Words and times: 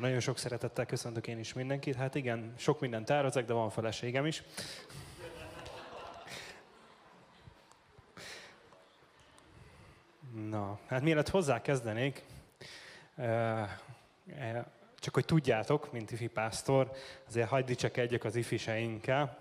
Nagyon 0.00 0.20
sok 0.20 0.38
szeretettel 0.38 0.86
köszöntök 0.86 1.26
én 1.26 1.38
is 1.38 1.52
mindenkit. 1.52 1.94
Hát 1.94 2.14
igen, 2.14 2.54
sok 2.56 2.80
mindent 2.80 3.06
tervezek, 3.06 3.44
de 3.44 3.52
van 3.52 3.70
feleségem 3.70 4.26
is. 4.26 4.42
Na, 10.50 10.78
hát 10.86 11.02
mielőtt 11.02 11.28
hozzá 11.28 11.60
kezdenék, 11.62 12.24
csak 14.98 15.14
hogy 15.14 15.24
tudjátok, 15.24 15.92
mint 15.92 16.10
ifi 16.10 16.26
pásztor, 16.26 16.90
azért 17.28 17.48
hagyd 17.48 17.66
dicsekedjek 17.66 18.24
az 18.24 18.36
ifiseinkkel. 18.36 19.38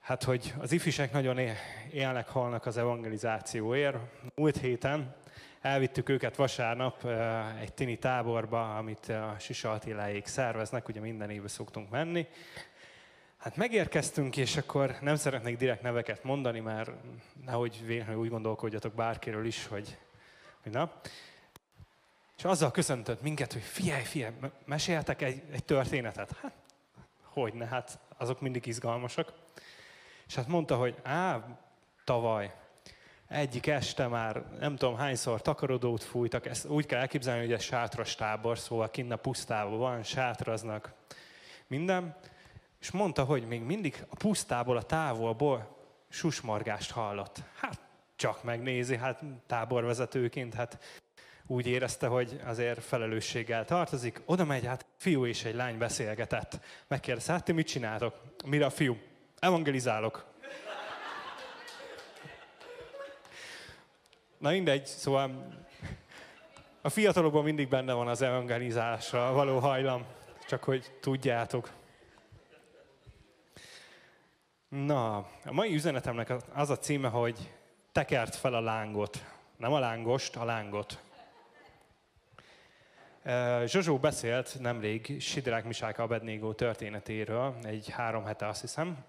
Hát, 0.00 0.22
hogy 0.22 0.54
az 0.58 0.72
ifisek 0.72 1.12
nagyon 1.12 1.38
élnek, 1.90 2.28
halnak 2.28 2.66
az 2.66 2.76
evangelizációért. 2.76 3.96
Múlt 4.34 4.56
héten 4.56 5.14
elvittük 5.62 6.08
őket 6.08 6.36
vasárnap 6.36 7.04
egy 7.60 7.72
tini 7.72 7.98
táborba, 7.98 8.76
amit 8.76 9.08
a 9.08 9.36
Sisa 9.38 9.72
Attiláék 9.72 10.26
szerveznek, 10.26 10.88
ugye 10.88 11.00
minden 11.00 11.30
évben 11.30 11.48
szoktunk 11.48 11.90
menni. 11.90 12.26
Hát 13.36 13.56
megérkeztünk, 13.56 14.36
és 14.36 14.56
akkor 14.56 14.96
nem 15.00 15.16
szeretnék 15.16 15.56
direkt 15.56 15.82
neveket 15.82 16.24
mondani, 16.24 16.60
mert 16.60 16.90
nehogy 17.44 17.86
véletlenül 17.86 18.22
úgy 18.22 18.28
gondolkodjatok 18.28 18.94
bárkiről 18.94 19.46
is, 19.46 19.66
hogy, 19.66 19.98
hogy 20.62 20.72
na. 20.72 20.92
És 22.36 22.44
azzal 22.44 22.70
köszöntött 22.70 23.22
minket, 23.22 23.52
hogy 23.52 23.62
figyelj, 23.62 24.02
figyelj, 24.02 24.34
meséltek 24.64 25.22
egy, 25.22 25.42
egy 25.52 25.64
történetet. 25.64 26.36
Hát, 26.42 26.52
hogy 27.22 27.54
ne, 27.54 27.66
hát 27.66 27.98
azok 28.16 28.40
mindig 28.40 28.66
izgalmasak. 28.66 29.32
És 30.26 30.34
hát 30.34 30.46
mondta, 30.46 30.76
hogy 30.76 30.96
á, 31.02 31.44
tavaly, 32.04 32.54
egyik 33.32 33.66
este 33.66 34.06
már 34.06 34.42
nem 34.58 34.76
tudom 34.76 34.96
hányszor 34.96 35.42
takarodót 35.42 36.02
fújtak, 36.02 36.46
ezt 36.46 36.66
úgy 36.66 36.86
kell 36.86 37.00
elképzelni, 37.00 37.40
hogy 37.40 37.52
ez 37.52 37.62
sátras 37.62 38.14
tábor, 38.14 38.58
szóval 38.58 38.90
kinn 38.90 39.12
a 39.12 39.16
pusztában 39.16 39.78
van, 39.78 40.02
sátraznak, 40.02 40.92
minden. 41.66 42.16
És 42.80 42.90
mondta, 42.90 43.24
hogy 43.24 43.46
még 43.46 43.62
mindig 43.62 44.04
a 44.08 44.16
pusztából, 44.16 44.76
a 44.76 44.82
távolból 44.82 45.76
susmargást 46.08 46.90
hallott. 46.90 47.42
Hát 47.60 47.80
csak 48.16 48.42
megnézi, 48.42 48.96
hát 48.96 49.22
táborvezetőként, 49.46 50.54
hát 50.54 50.78
úgy 51.46 51.66
érezte, 51.66 52.06
hogy 52.06 52.40
azért 52.44 52.84
felelősséggel 52.84 53.64
tartozik. 53.64 54.22
Oda 54.24 54.44
megy, 54.44 54.66
hát 54.66 54.86
fiú 54.96 55.26
és 55.26 55.44
egy 55.44 55.54
lány 55.54 55.78
beszélgetett. 55.78 56.60
Megkérdezte, 56.88 57.32
hát 57.32 57.44
ti 57.44 57.52
mit 57.52 57.66
csináltok? 57.66 58.14
Mire 58.44 58.64
a 58.64 58.70
fiú? 58.70 58.96
Evangelizálok. 59.38 60.31
Na 64.42 64.50
mindegy, 64.50 64.86
szóval 64.86 65.48
a 66.80 66.88
fiatalokban 66.88 67.44
mindig 67.44 67.68
benne 67.68 67.92
van 67.92 68.08
az 68.08 68.22
evangelizálásra 68.22 69.32
való 69.32 69.58
hajlam, 69.58 70.04
csak 70.48 70.64
hogy 70.64 70.92
tudjátok. 71.00 71.70
Na, 74.68 75.16
a 75.16 75.52
mai 75.52 75.74
üzenetemnek 75.74 76.32
az 76.54 76.70
a 76.70 76.78
címe, 76.78 77.08
hogy 77.08 77.52
tekert 77.92 78.34
fel 78.34 78.54
a 78.54 78.60
lángot. 78.60 79.24
Nem 79.56 79.72
a 79.72 79.78
lángost, 79.78 80.36
a 80.36 80.44
lángot. 80.44 81.02
Zsozsó 83.64 83.98
beszélt 83.98 84.56
nemrég 84.60 85.20
Sidrák 85.20 85.64
Misák 85.64 85.98
Abednégó 85.98 86.52
történetéről, 86.52 87.56
egy 87.64 87.88
három 87.90 88.24
hete 88.24 88.46
azt 88.46 88.60
hiszem, 88.60 89.04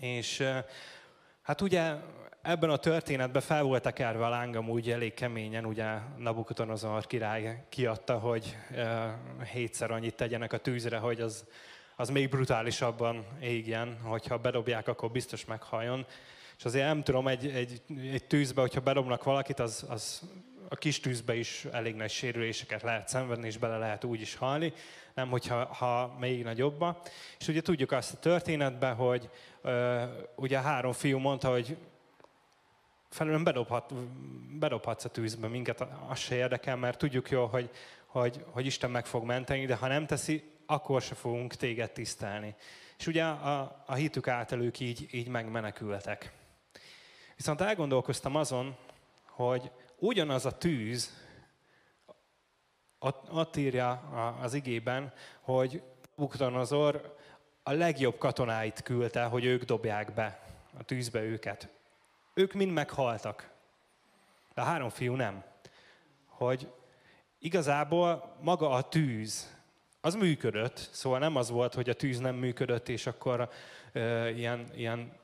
és 0.00 0.48
hát 1.42 1.60
ugye 1.60 1.94
ebben 2.42 2.70
a 2.70 2.76
történetben 2.76 3.42
fel 3.42 3.62
volt 3.62 3.82
tekerve 3.82 4.26
a 4.26 4.28
lángam 4.28 4.68
úgy 4.68 4.90
elég 4.90 5.14
keményen, 5.14 5.64
ugye 5.64 5.98
Nabukodonozor 6.16 7.06
király 7.06 7.64
kiadta, 7.68 8.18
hogy 8.18 8.56
hétszer 9.52 9.90
annyit 9.90 10.14
tegyenek 10.14 10.52
a 10.52 10.58
tűzre, 10.58 10.98
hogy 10.98 11.20
az, 11.20 11.44
az 11.96 12.08
még 12.08 12.28
brutálisabban 12.28 13.24
égjen, 13.40 13.98
hogyha 14.02 14.38
bedobják, 14.38 14.88
akkor 14.88 15.10
biztos 15.10 15.44
meghajjon. 15.44 16.06
És 16.58 16.64
azért 16.64 16.86
nem 16.86 17.02
tudom, 17.02 17.28
egy, 17.28 17.46
egy, 17.46 17.82
egy 18.12 18.24
tűzbe, 18.24 18.60
hogyha 18.60 18.80
bedobnak 18.80 19.24
valakit, 19.24 19.60
az, 19.60 19.86
az 19.88 20.22
a 20.68 20.76
kis 20.76 21.00
tűzbe 21.00 21.34
is 21.34 21.66
elég 21.72 21.94
nagy 21.94 22.10
sérüléseket 22.10 22.82
lehet 22.82 23.08
szenvedni, 23.08 23.46
és 23.46 23.58
bele 23.58 23.78
lehet 23.78 24.04
úgy 24.04 24.20
is 24.20 24.34
halni, 24.34 24.72
nem 25.14 25.28
hogyha 25.28 25.64
ha 25.64 26.16
még 26.18 26.42
nagyobba. 26.42 27.02
És 27.38 27.48
ugye 27.48 27.60
tudjuk 27.60 27.92
azt 27.92 28.14
a 28.14 28.18
történetben, 28.18 28.94
hogy 28.94 29.30
ö, 29.62 30.02
ugye 30.36 30.60
három 30.60 30.92
fiú 30.92 31.18
mondta, 31.18 31.50
hogy 31.50 31.76
felülön 33.12 33.44
bedobhat, 33.44 33.94
bedobhatsz 34.58 35.04
a 35.04 35.08
tűzbe 35.08 35.48
minket, 35.48 35.86
az 36.08 36.18
se 36.18 36.34
érdekel, 36.34 36.76
mert 36.76 36.98
tudjuk 36.98 37.30
jól, 37.30 37.48
hogy, 37.48 37.70
hogy, 38.06 38.44
hogy 38.50 38.66
Isten 38.66 38.90
meg 38.90 39.06
fog 39.06 39.24
menteni, 39.24 39.66
de 39.66 39.74
ha 39.74 39.86
nem 39.86 40.06
teszi, 40.06 40.50
akkor 40.66 41.02
se 41.02 41.14
fogunk 41.14 41.54
téged 41.54 41.90
tisztelni. 41.90 42.54
És 42.98 43.06
ugye 43.06 43.24
a, 43.24 43.82
a 43.86 43.94
hitük 43.94 44.28
által 44.28 44.62
ők 44.62 44.80
így, 44.80 45.08
így 45.10 45.28
megmenekültek. 45.28 46.32
Viszont 47.36 47.60
elgondolkoztam 47.60 48.36
azon, 48.36 48.76
hogy 49.26 49.70
ugyanaz 49.98 50.46
a 50.46 50.58
tűz, 50.58 51.20
ott 53.30 53.56
írja 53.56 53.90
az 54.42 54.54
igében, 54.54 55.12
hogy 55.40 55.82
Buktanazor 56.16 57.16
a 57.62 57.72
legjobb 57.72 58.18
katonáit 58.18 58.82
küldte, 58.82 59.24
hogy 59.24 59.44
ők 59.44 59.64
dobják 59.64 60.14
be 60.14 60.40
a 60.78 60.82
tűzbe 60.82 61.20
őket. 61.22 61.68
Ők 62.34 62.52
mind 62.52 62.72
meghaltak. 62.72 63.50
De 64.54 64.60
a 64.60 64.64
három 64.64 64.88
fiú 64.88 65.14
nem. 65.14 65.44
Hogy 66.26 66.72
igazából 67.38 68.36
maga 68.40 68.70
a 68.70 68.88
tűz, 68.88 69.56
az 70.00 70.14
működött, 70.14 70.88
szóval 70.92 71.18
nem 71.18 71.36
az 71.36 71.50
volt, 71.50 71.74
hogy 71.74 71.88
a 71.88 71.94
tűz 71.94 72.18
nem 72.18 72.34
működött, 72.34 72.88
és 72.88 73.06
akkor 73.06 73.50
ö, 73.92 74.28
ilyen, 74.28 74.70
ilyen 74.74 75.20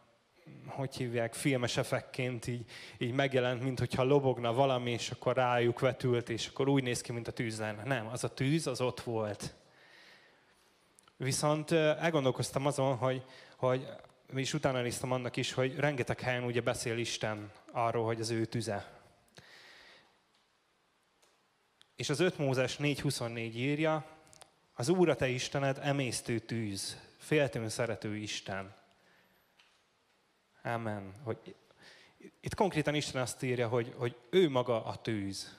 hogy 0.66 0.96
hívják, 0.96 1.34
filmes 1.34 1.76
effektként 1.76 2.46
így, 2.46 2.64
így 2.98 3.12
megjelent, 3.12 3.62
mint 3.62 3.78
hogyha 3.78 4.02
lobogna 4.02 4.52
valami, 4.52 4.90
és 4.90 5.10
akkor 5.10 5.36
rájuk 5.36 5.80
vetült, 5.80 6.28
és 6.28 6.46
akkor 6.46 6.68
úgy 6.68 6.82
néz 6.82 7.00
ki, 7.00 7.12
mint 7.12 7.28
a 7.28 7.32
tűz 7.32 7.58
lenne. 7.58 7.82
Nem, 7.82 8.06
az 8.06 8.24
a 8.24 8.34
tűz, 8.34 8.66
az 8.66 8.80
ott 8.80 9.00
volt. 9.00 9.54
Viszont 11.16 11.72
elgondolkoztam 11.72 12.66
azon, 12.66 12.96
hogy, 12.96 13.24
hogy 13.56 13.86
és 14.34 14.54
utána 14.54 14.80
néztem 14.82 15.12
annak 15.12 15.36
is, 15.36 15.52
hogy 15.52 15.76
rengeteg 15.76 16.20
helyen 16.20 16.44
ugye 16.44 16.60
beszél 16.60 16.98
Isten 16.98 17.52
arról, 17.72 18.04
hogy 18.04 18.20
az 18.20 18.30
ő 18.30 18.44
tüze. 18.44 19.00
És 21.96 22.08
az 22.08 22.20
5 22.20 22.38
Mózes 22.38 22.76
4.24 22.76 23.36
írja, 23.54 24.06
az 24.74 24.88
Úr 24.88 25.08
a 25.08 25.16
te 25.16 25.28
Istened 25.28 25.78
emésztő 25.82 26.38
tűz, 26.38 26.98
féltőn 27.18 27.68
szerető 27.68 28.16
Isten. 28.16 28.74
Amen. 30.62 31.14
Hogy 31.22 31.54
itt 32.40 32.54
konkrétan 32.54 32.94
Isten 32.94 33.22
azt 33.22 33.42
írja, 33.42 33.68
hogy, 33.68 33.94
hogy 33.96 34.16
ő 34.30 34.48
maga 34.48 34.84
a 34.84 34.96
tűz. 34.96 35.56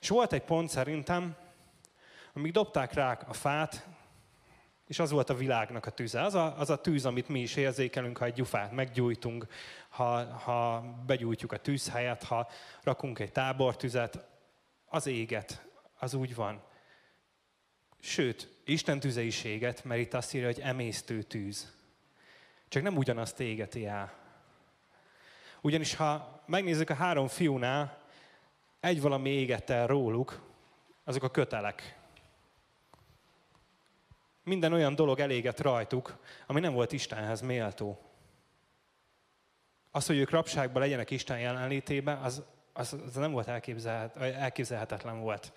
És 0.00 0.08
volt 0.08 0.32
egy 0.32 0.42
pont 0.42 0.68
szerintem, 0.68 1.36
amíg 2.32 2.52
dobták 2.52 2.92
rá 2.92 3.12
a 3.12 3.32
fát, 3.32 3.86
és 4.86 4.98
az 4.98 5.10
volt 5.10 5.30
a 5.30 5.34
világnak 5.34 5.86
a 5.86 5.90
tűze. 5.90 6.22
Az 6.22 6.34
a, 6.34 6.58
az 6.58 6.70
a 6.70 6.80
tűz, 6.80 7.06
amit 7.06 7.28
mi 7.28 7.40
is 7.40 7.56
érzékelünk, 7.56 8.18
ha 8.18 8.24
egy 8.24 8.32
gyufát 8.32 8.72
meggyújtunk, 8.72 9.46
ha, 9.88 10.24
ha 10.24 10.80
begyújtjuk 11.06 11.52
a 11.52 11.56
tűzhelyet, 11.56 12.22
ha 12.22 12.48
rakunk 12.82 13.18
egy 13.18 13.32
tábortüzet, 13.32 14.26
az 14.86 15.06
éget, 15.06 15.66
az 15.98 16.14
úgy 16.14 16.34
van. 16.34 16.62
Sőt, 18.00 18.48
Isten 18.64 19.00
tüze 19.00 19.22
is 19.22 19.44
éget, 19.44 19.84
mert 19.84 20.00
itt 20.00 20.14
azt 20.14 20.34
írja, 20.34 20.46
hogy 20.46 20.60
emésztő 20.60 21.22
tűz. 21.22 21.72
Csak 22.68 22.82
nem 22.82 22.96
ugyanazt 22.96 23.40
égeti 23.40 23.86
el. 23.86 24.12
Ugyanis 25.60 25.94
ha 25.94 26.42
megnézzük 26.46 26.90
a 26.90 26.94
három 26.94 27.28
fiúnál, 27.28 27.98
egy 28.80 29.00
valami 29.00 29.30
égett 29.30 29.70
el 29.70 29.86
róluk, 29.86 30.40
azok 31.04 31.22
a 31.22 31.30
kötelek. 31.30 31.98
Minden 34.44 34.72
olyan 34.72 34.94
dolog 34.94 35.20
elégett 35.20 35.60
rajtuk, 35.60 36.18
ami 36.46 36.60
nem 36.60 36.72
volt 36.72 36.92
Istenhez 36.92 37.40
méltó. 37.40 38.12
Az, 39.90 40.06
hogy 40.06 40.16
ők 40.16 40.30
rabságban 40.30 40.82
legyenek 40.82 41.10
Isten 41.10 41.40
jelenlétében, 41.40 42.18
az, 42.18 42.42
az, 42.72 42.96
az 43.06 43.14
nem 43.14 43.32
volt 43.32 43.48
elképzelhet, 43.48 44.16
elképzelhetetlen 44.16 45.20
volt. 45.20 45.52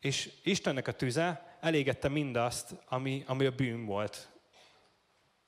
És 0.00 0.32
Istennek 0.42 0.88
a 0.88 0.92
tüze 0.92 1.56
elégette 1.60 2.08
mindazt, 2.08 2.74
ami, 2.88 3.24
ami 3.26 3.46
a 3.46 3.50
bűn 3.50 3.84
volt. 3.84 4.28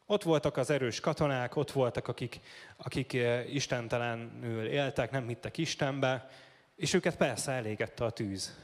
Ott 0.06 0.23
voltak 0.23 0.56
az 0.56 0.71
erős 0.71 1.00
katonák, 1.00 1.56
ott 1.56 1.71
voltak, 1.71 2.09
akik, 2.09 2.41
akik 2.77 3.15
eh, 3.15 3.55
istentelenül 3.55 4.67
éltek, 4.67 5.11
nem 5.11 5.29
hittek 5.29 5.59
Istenbe, 5.59 6.31
és 6.77 6.93
őket 6.93 7.17
persze 7.17 7.53
elégette 7.53 8.05
a 8.05 8.11
tűz. 8.11 8.56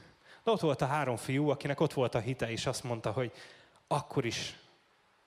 De 0.43 0.51
ott 0.51 0.59
volt 0.59 0.81
a 0.81 0.85
három 0.85 1.15
fiú, 1.15 1.49
akinek 1.49 1.79
ott 1.79 1.93
volt 1.93 2.15
a 2.15 2.19
hite, 2.19 2.51
és 2.51 2.65
azt 2.65 2.83
mondta, 2.83 3.11
hogy 3.11 3.31
akkor 3.87 4.25
is 4.25 4.59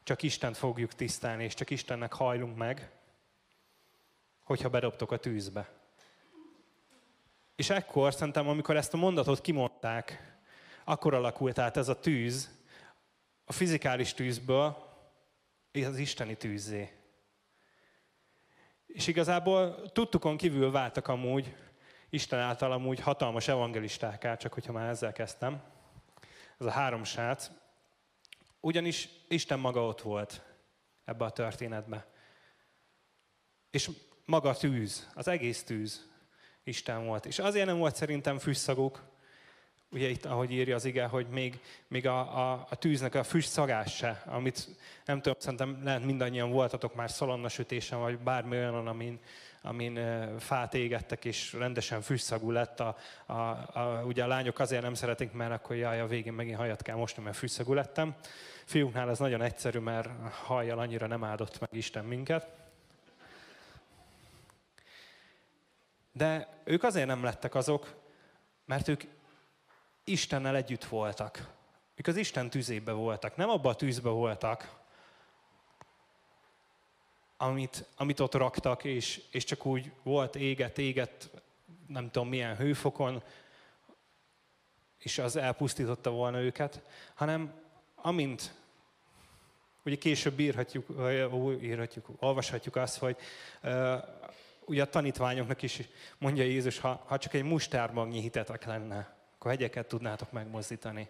csak 0.02 0.22
Istent 0.22 0.56
fogjuk 0.56 0.94
tisztelni, 0.94 1.44
és 1.44 1.54
csak 1.54 1.70
Istennek 1.70 2.12
hajlunk 2.12 2.56
meg, 2.56 2.90
hogyha 4.42 4.68
bedobtok 4.68 5.12
a 5.12 5.16
tűzbe. 5.16 5.68
És 7.56 7.70
ekkor 7.70 8.14
szerintem, 8.14 8.48
amikor 8.48 8.76
ezt 8.76 8.94
a 8.94 8.96
mondatot 8.96 9.40
kimondták, 9.40 10.34
akkor 10.84 11.14
alakult 11.14 11.58
át 11.58 11.76
ez 11.76 11.88
a 11.88 12.00
tűz, 12.00 12.50
a 13.44 13.52
fizikális 13.52 14.14
tűzből 14.14 14.84
az 15.72 15.98
isteni 15.98 16.36
tűzzé. 16.36 16.90
És 18.86 19.06
igazából 19.06 19.90
tudtukon 19.92 20.36
kívül 20.36 20.70
váltak 20.70 21.08
amúgy, 21.08 21.56
Isten 22.10 22.38
által 22.38 22.72
amúgy 22.72 23.00
hatalmas 23.00 23.48
evangelistáká, 23.48 24.36
csak 24.36 24.52
hogyha 24.52 24.72
már 24.72 24.88
ezzel 24.88 25.12
kezdtem. 25.12 25.62
Ez 26.58 26.66
a 26.66 26.70
három 26.70 27.04
srác. 27.04 27.50
Ugyanis 28.60 29.08
Isten 29.28 29.58
maga 29.58 29.86
ott 29.86 30.00
volt 30.00 30.42
ebbe 31.04 31.24
a 31.24 31.30
történetbe. 31.30 32.06
És 33.70 33.90
maga 34.24 34.54
tűz, 34.54 35.08
az 35.14 35.28
egész 35.28 35.64
tűz 35.64 36.08
Isten 36.64 37.06
volt. 37.06 37.26
És 37.26 37.38
azért 37.38 37.66
nem 37.66 37.78
volt 37.78 37.96
szerintem 37.96 38.38
fűszaguk, 38.38 39.02
ugye 39.90 40.08
itt, 40.08 40.24
ahogy 40.24 40.52
írja 40.52 40.74
az 40.74 40.84
ige, 40.84 41.06
hogy 41.06 41.28
még, 41.28 41.60
még 41.88 42.06
a, 42.06 42.50
a, 42.50 42.66
a 42.70 42.76
tűznek 42.76 43.14
a 43.14 43.22
füst 43.24 43.48
szagás 43.48 43.96
se, 43.96 44.22
amit 44.26 44.68
nem 45.04 45.20
tudom, 45.20 45.38
szerintem 45.40 45.80
lehet 45.84 46.04
mindannyian 46.04 46.50
voltatok 46.50 46.94
már 46.94 47.10
szalonnasütésen, 47.10 47.98
vagy 47.98 48.18
bármi 48.18 48.56
olyan, 48.56 48.86
amin, 48.86 49.20
amin 49.66 49.98
fát 50.38 50.74
égettek, 50.74 51.24
és 51.24 51.52
rendesen 51.52 52.00
füstszagú 52.00 52.50
lett. 52.50 52.80
A, 52.80 52.96
a, 53.26 53.32
a, 53.32 54.02
ugye 54.04 54.24
a 54.24 54.26
lányok 54.26 54.58
azért 54.58 54.82
nem 54.82 54.94
szeretik, 54.94 55.32
mert 55.32 55.52
akkor 55.52 55.76
jaj, 55.76 56.00
a 56.00 56.06
végén 56.06 56.32
megint 56.32 56.56
hajat 56.56 56.82
kell 56.82 56.96
mosni, 56.96 57.22
mert 57.22 57.36
füstszagú 57.36 57.72
lettem. 57.72 58.14
Fiúknál 58.64 59.10
ez 59.10 59.18
nagyon 59.18 59.42
egyszerű, 59.42 59.78
mert 59.78 60.08
hajjal 60.32 60.78
annyira 60.78 61.06
nem 61.06 61.24
áldott 61.24 61.60
meg 61.60 61.68
Isten 61.72 62.04
minket. 62.04 62.48
De 66.12 66.48
ők 66.64 66.82
azért 66.82 67.06
nem 67.06 67.24
lettek 67.24 67.54
azok, 67.54 67.94
mert 68.64 68.88
ők 68.88 69.02
Istennel 70.04 70.56
együtt 70.56 70.84
voltak. 70.84 71.54
Ők 71.94 72.06
az 72.06 72.16
Isten 72.16 72.50
tűzébe 72.50 72.92
voltak, 72.92 73.36
nem 73.36 73.48
abban 73.48 73.72
a 73.72 73.76
tűzbe 73.76 74.08
voltak, 74.08 74.84
amit, 77.36 77.84
amit 77.96 78.20
ott 78.20 78.34
raktak, 78.34 78.84
és, 78.84 79.22
és 79.30 79.44
csak 79.44 79.66
úgy 79.66 79.92
volt 80.02 80.36
éget, 80.36 80.78
éget, 80.78 81.30
nem 81.86 82.10
tudom 82.10 82.28
milyen 82.28 82.56
hőfokon, 82.56 83.22
és 84.98 85.18
az 85.18 85.36
elpusztította 85.36 86.10
volna 86.10 86.40
őket, 86.40 86.80
hanem 87.14 87.52
amint, 87.94 88.54
ugye 89.84 89.96
később 89.96 90.38
írhatjuk, 90.38 90.86
írhatjuk 91.62 92.08
olvashatjuk 92.18 92.76
azt, 92.76 92.98
hogy 92.98 93.16
uh, 93.62 93.94
ugye 94.64 94.82
a 94.82 94.88
tanítványoknak 94.88 95.62
is 95.62 95.80
mondja 96.18 96.44
Jézus, 96.44 96.78
ha, 96.78 97.02
ha 97.06 97.18
csak 97.18 97.34
egy 97.34 97.42
mustármagnyi 97.42 98.20
hitetek 98.20 98.64
lenne, 98.64 99.16
akkor 99.34 99.50
hegyeket 99.50 99.88
tudnátok 99.88 100.32
megmozdítani. 100.32 101.08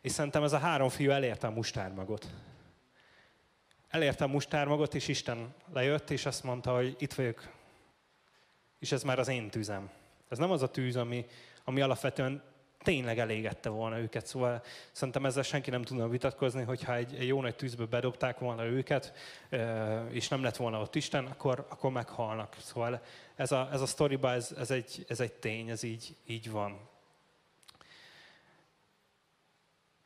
És 0.00 0.12
szerintem 0.12 0.42
ez 0.42 0.52
a 0.52 0.58
három 0.58 0.88
fiú 0.88 1.10
elérte 1.10 1.46
a 1.46 1.50
mustármagot. 1.50 2.26
Elérte 3.94 4.24
a 4.24 4.28
mustármagot, 4.28 4.94
és 4.94 5.08
Isten 5.08 5.54
lejött, 5.72 6.10
és 6.10 6.26
azt 6.26 6.42
mondta, 6.42 6.74
hogy 6.74 6.96
itt 6.98 7.12
vagyok, 7.12 7.48
és 8.78 8.92
ez 8.92 9.02
már 9.02 9.18
az 9.18 9.28
én 9.28 9.50
tűzem. 9.50 9.90
Ez 10.28 10.38
nem 10.38 10.50
az 10.50 10.62
a 10.62 10.70
tűz, 10.70 10.96
ami, 10.96 11.26
ami 11.64 11.80
alapvetően 11.80 12.42
tényleg 12.82 13.18
elégette 13.18 13.68
volna 13.68 13.98
őket. 13.98 14.26
Szóval 14.26 14.62
szerintem 14.92 15.26
ezzel 15.26 15.42
senki 15.42 15.70
nem 15.70 15.82
tudna 15.82 16.08
vitatkozni, 16.08 16.62
hogyha 16.62 16.94
egy, 16.94 17.14
egy 17.14 17.26
jó 17.26 17.40
nagy 17.40 17.56
tűzbe 17.56 17.84
bedobták 17.84 18.38
volna 18.38 18.64
őket, 18.64 19.12
és 20.10 20.28
nem 20.28 20.42
lett 20.42 20.56
volna 20.56 20.80
ott 20.80 20.94
Isten, 20.94 21.26
akkor, 21.26 21.66
akkor 21.68 21.90
meghalnak. 21.90 22.56
Szóval 22.58 23.02
ez 23.36 23.52
a, 23.52 23.68
ez 23.72 23.80
a 23.80 23.86
sztoriba, 23.86 24.32
ez, 24.32 24.54
ez, 24.58 24.70
egy, 24.70 25.04
ez 25.08 25.20
egy 25.20 25.32
tény, 25.32 25.70
ez 25.70 25.82
így, 25.82 26.16
így 26.26 26.50
van. 26.50 26.88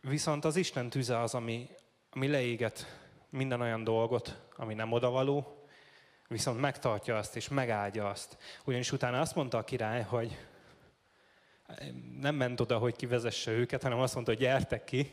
Viszont 0.00 0.44
az 0.44 0.56
Isten 0.56 0.90
tüze 0.90 1.20
az, 1.20 1.34
ami, 1.34 1.68
ami 2.10 2.28
leéget 2.28 3.06
minden 3.30 3.60
olyan 3.60 3.84
dolgot, 3.84 4.40
ami 4.56 4.74
nem 4.74 4.92
odavaló, 4.92 5.62
viszont 6.28 6.60
megtartja 6.60 7.16
azt 7.16 7.36
és 7.36 7.48
megáldja 7.48 8.08
azt. 8.08 8.36
Ugyanis 8.64 8.92
utána 8.92 9.20
azt 9.20 9.34
mondta 9.34 9.58
a 9.58 9.64
király, 9.64 10.02
hogy 10.02 10.38
nem 12.20 12.34
ment 12.34 12.60
oda, 12.60 12.78
hogy 12.78 12.96
kivezesse 12.96 13.50
őket, 13.50 13.82
hanem 13.82 14.00
azt 14.00 14.14
mondta, 14.14 14.32
hogy 14.32 14.40
gyertek 14.40 14.84
ki, 14.84 15.12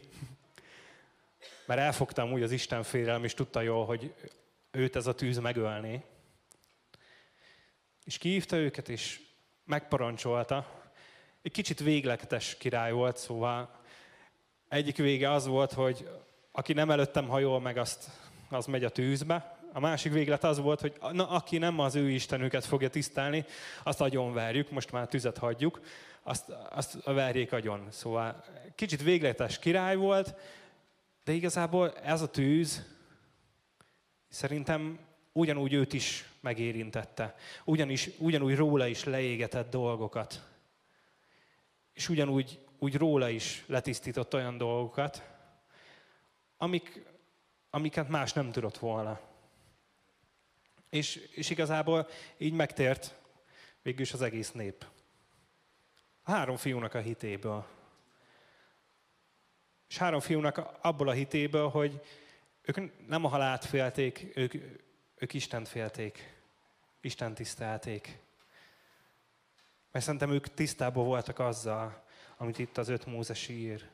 mert 1.66 1.80
elfogtam 1.80 2.32
úgy 2.32 2.44
az 2.44 2.52
Isten 2.52 2.84
félelem, 2.84 3.24
és 3.24 3.34
tudta 3.34 3.62
jól, 3.62 3.86
hogy 3.86 4.14
őt 4.72 4.96
ez 4.96 5.08
a 5.08 5.16
tűz 5.16 5.38
megölné. 5.38 6.04
És 8.04 8.18
kihívta 8.18 8.56
őket, 8.56 8.90
és 8.90 9.20
megparancsolta. 9.64 10.84
Egy 11.42 11.52
kicsit 11.52 11.80
végletes 11.80 12.58
király 12.58 12.92
volt, 12.92 13.18
szóval 13.18 13.80
egyik 14.68 14.98
vége 14.98 15.32
az 15.32 15.46
volt, 15.46 15.74
hogy 15.74 16.10
aki 16.56 16.74
nem 16.74 16.90
előttem 16.90 17.28
hajol 17.28 17.62
meg, 17.62 17.78
azt, 17.78 18.10
az 18.50 18.66
megy 18.66 18.84
a 18.84 18.90
tűzbe. 18.90 19.58
A 19.74 19.80
másik 19.80 20.12
véglet 20.12 20.44
az 20.44 20.60
volt, 20.60 20.82
hogy 20.82 20.94
na, 21.12 21.30
aki 21.30 21.58
nem 21.58 21.80
az 21.80 21.96
ő 21.96 22.10
istenüket 22.10 22.66
fogja 22.66 22.90
tisztelni, 22.90 23.46
azt 23.84 24.02
agyon 24.02 24.34
verjük, 24.34 24.72
most 24.72 24.92
már 24.92 25.08
tüzet 25.08 25.38
hagyjuk, 25.38 25.82
azt, 26.24 26.50
azt 26.70 27.04
verjék 27.04 27.52
agyon. 27.52 27.88
Szóval 27.90 28.44
kicsit 28.76 29.04
végletes 29.04 29.60
király 29.60 29.96
volt, 29.96 30.36
de 31.24 31.32
igazából 31.32 31.94
ez 31.94 32.22
a 32.22 32.30
tűz 32.30 32.86
szerintem 34.30 35.00
ugyanúgy 35.32 35.74
őt 35.74 35.94
is 35.94 36.30
megérintette. 36.40 37.36
Ugyanis, 37.64 38.10
ugyanúgy 38.18 38.56
róla 38.56 38.88
is 38.88 39.04
leégetett 39.04 39.70
dolgokat. 39.70 40.42
És 41.94 42.10
ugyanúgy 42.10 42.60
úgy 42.80 42.96
róla 42.96 43.30
is 43.30 43.64
letisztított 43.68 44.34
olyan 44.34 44.58
dolgokat, 44.58 45.35
amik, 46.58 47.06
amiket 47.70 48.10
más 48.10 48.34
nem 48.34 48.52
tudott 48.52 48.78
volna. 48.78 49.20
És, 50.90 51.16
és 51.16 51.50
igazából 51.50 52.08
így 52.38 52.54
megtért 52.54 53.16
végül 53.82 54.02
is 54.02 54.14
az 54.14 54.22
egész 54.22 54.52
nép. 54.52 54.86
A 56.24 56.32
három 56.32 56.56
fiúnak 56.56 56.94
a 56.94 57.00
hitéből. 57.00 57.66
És 59.88 59.98
három 59.98 60.20
fiúnak 60.20 60.78
abból 60.82 61.08
a 61.08 61.12
hitéből, 61.12 61.70
hogy 61.70 62.02
ők 62.62 63.08
nem 63.08 63.26
a 63.26 63.28
halált 63.28 63.66
félték, 63.66 64.32
ők, 64.36 64.54
ők 65.16 65.34
Istent 65.34 65.68
félték. 65.68 66.34
Isten 67.02 67.34
tisztelték. 67.34 68.20
Mert 69.92 70.06
szerintem 70.06 70.32
ők 70.32 70.54
tisztában 70.54 71.06
voltak 71.06 71.40
azzal, 71.40 72.04
amit 72.38 72.60
itt 72.60 72.78
az 72.78 72.88
öt 72.88 73.06
Mózes 73.06 73.48
ír 73.48 73.90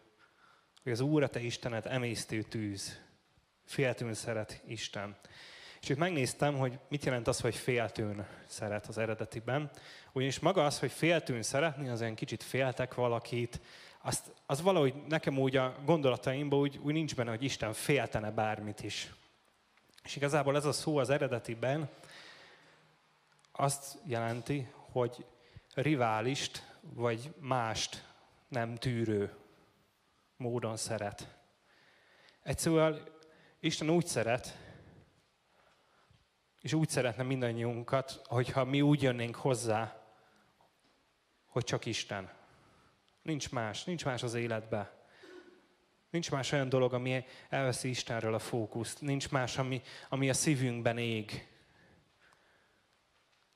hogy 0.83 0.91
az 0.91 0.99
Úr, 0.99 1.23
a 1.23 1.27
te 1.27 1.39
Istened 1.39 1.85
emésztő 1.85 2.41
tűz. 2.41 2.99
Féltőn 3.65 4.13
szeret 4.13 4.61
Isten. 4.67 5.15
És 5.81 5.89
itt 5.89 5.97
megnéztem, 5.97 6.57
hogy 6.57 6.79
mit 6.89 7.05
jelent 7.05 7.27
az, 7.27 7.39
hogy 7.39 7.55
féltőn 7.55 8.27
szeret 8.45 8.87
az 8.87 8.97
eredetiben. 8.97 9.71
Ugyanis 10.11 10.39
maga 10.39 10.65
az, 10.65 10.79
hogy 10.79 10.91
féltőn 10.91 11.43
szeretni, 11.43 11.89
az 11.89 12.01
olyan 12.01 12.15
kicsit 12.15 12.43
féltek 12.43 12.93
valakit, 12.93 13.59
azt, 14.01 14.33
az 14.45 14.61
valahogy 14.61 14.93
nekem 15.07 15.39
úgy 15.39 15.55
a 15.55 15.75
gondolataimban 15.85 16.59
úgy, 16.59 16.77
úgy 16.77 16.93
nincs 16.93 17.15
benne, 17.15 17.29
hogy 17.29 17.43
Isten 17.43 17.73
féltene 17.73 18.31
bármit 18.31 18.83
is. 18.83 19.13
És 20.03 20.15
igazából 20.15 20.55
ez 20.55 20.65
a 20.65 20.71
szó 20.71 20.97
az 20.97 21.09
eredetiben 21.09 21.89
azt 23.51 23.97
jelenti, 24.05 24.67
hogy 24.91 25.25
riválist 25.73 26.75
vagy 26.81 27.33
mást 27.39 28.05
nem 28.47 28.75
tűrő 28.75 29.40
módon 30.41 30.77
szeret. 30.77 31.39
Egyszerűen 32.43 33.03
Isten 33.59 33.89
úgy 33.89 34.05
szeret, 34.05 34.57
és 36.61 36.73
úgy 36.73 36.89
szeretne 36.89 37.23
mindannyiunkat, 37.23 38.21
hogyha 38.23 38.65
mi 38.65 38.81
úgy 38.81 39.01
jönnénk 39.01 39.35
hozzá, 39.35 40.03
hogy 41.45 41.63
csak 41.63 41.85
Isten. 41.85 42.29
Nincs 43.21 43.51
más, 43.51 43.83
nincs 43.83 44.05
más 44.05 44.23
az 44.23 44.33
életbe. 44.33 44.99
Nincs 46.09 46.31
más 46.31 46.51
olyan 46.51 46.69
dolog, 46.69 46.93
ami 46.93 47.25
elveszi 47.49 47.89
Istenről 47.89 48.33
a 48.33 48.39
fókuszt. 48.39 49.01
Nincs 49.01 49.29
más, 49.29 49.57
ami, 49.57 49.81
ami 50.09 50.29
a 50.29 50.33
szívünkben 50.33 50.97
ég. 50.97 51.47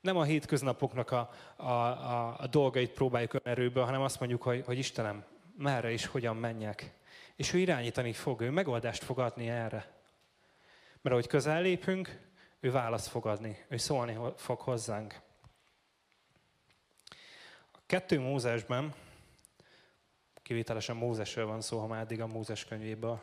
Nem 0.02 0.18
a 0.18 0.24
hétköznapoknak 0.24 1.12
a, 1.12 1.30
a, 1.56 1.64
a, 1.64 2.40
a 2.40 2.48
dolgait 2.48 2.92
próbáljuk 2.92 3.34
önerőből, 3.34 3.84
hanem 3.84 4.02
azt 4.02 4.20
mondjuk, 4.20 4.42
hogy, 4.42 4.64
hogy 4.66 4.78
Istenem, 4.78 5.26
merre 5.58 5.92
és 5.92 6.06
hogyan 6.06 6.36
menjek. 6.36 6.94
És 7.36 7.54
ő 7.54 7.58
irányítani 7.58 8.14
fog, 8.14 8.42
ő 8.42 8.50
megoldást 8.50 9.04
fog 9.04 9.20
adni 9.20 9.50
erre. 9.50 9.94
Mert 11.02 11.16
ahogy 11.16 11.28
közel 11.28 11.62
lépünk, 11.62 12.20
ő 12.60 12.72
választ 12.72 13.08
fog 13.08 13.26
adni, 13.26 13.66
ő 13.68 13.78
szólni 13.78 14.18
fog 14.36 14.60
hozzánk. 14.60 15.22
A 17.72 17.80
kettő 17.86 18.20
Mózesben, 18.20 18.94
kivételesen 20.42 20.96
Mózesről 20.96 21.46
van 21.46 21.62
szó, 21.62 21.80
ha 21.80 21.88
már 21.88 22.02
eddig 22.02 22.22
a 22.22 22.28
Mózes 22.28 22.66
könyvéből 22.66 23.22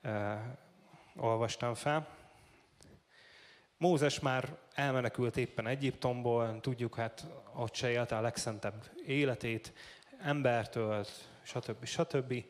eh, 0.00 0.40
olvastam 1.16 1.74
fel. 1.74 2.18
Mózes 3.76 4.20
már 4.20 4.56
elmenekült 4.74 5.36
éppen 5.36 5.66
Egyiptomból, 5.66 6.60
tudjuk, 6.60 6.94
hát 6.94 7.26
ott 7.54 7.74
se 7.74 7.90
élte 7.90 8.16
a 8.16 8.20
legszentebb 8.20 8.90
életét, 9.06 9.72
embertől, 10.22 11.06
stb. 11.42 11.84
stb. 11.84 12.44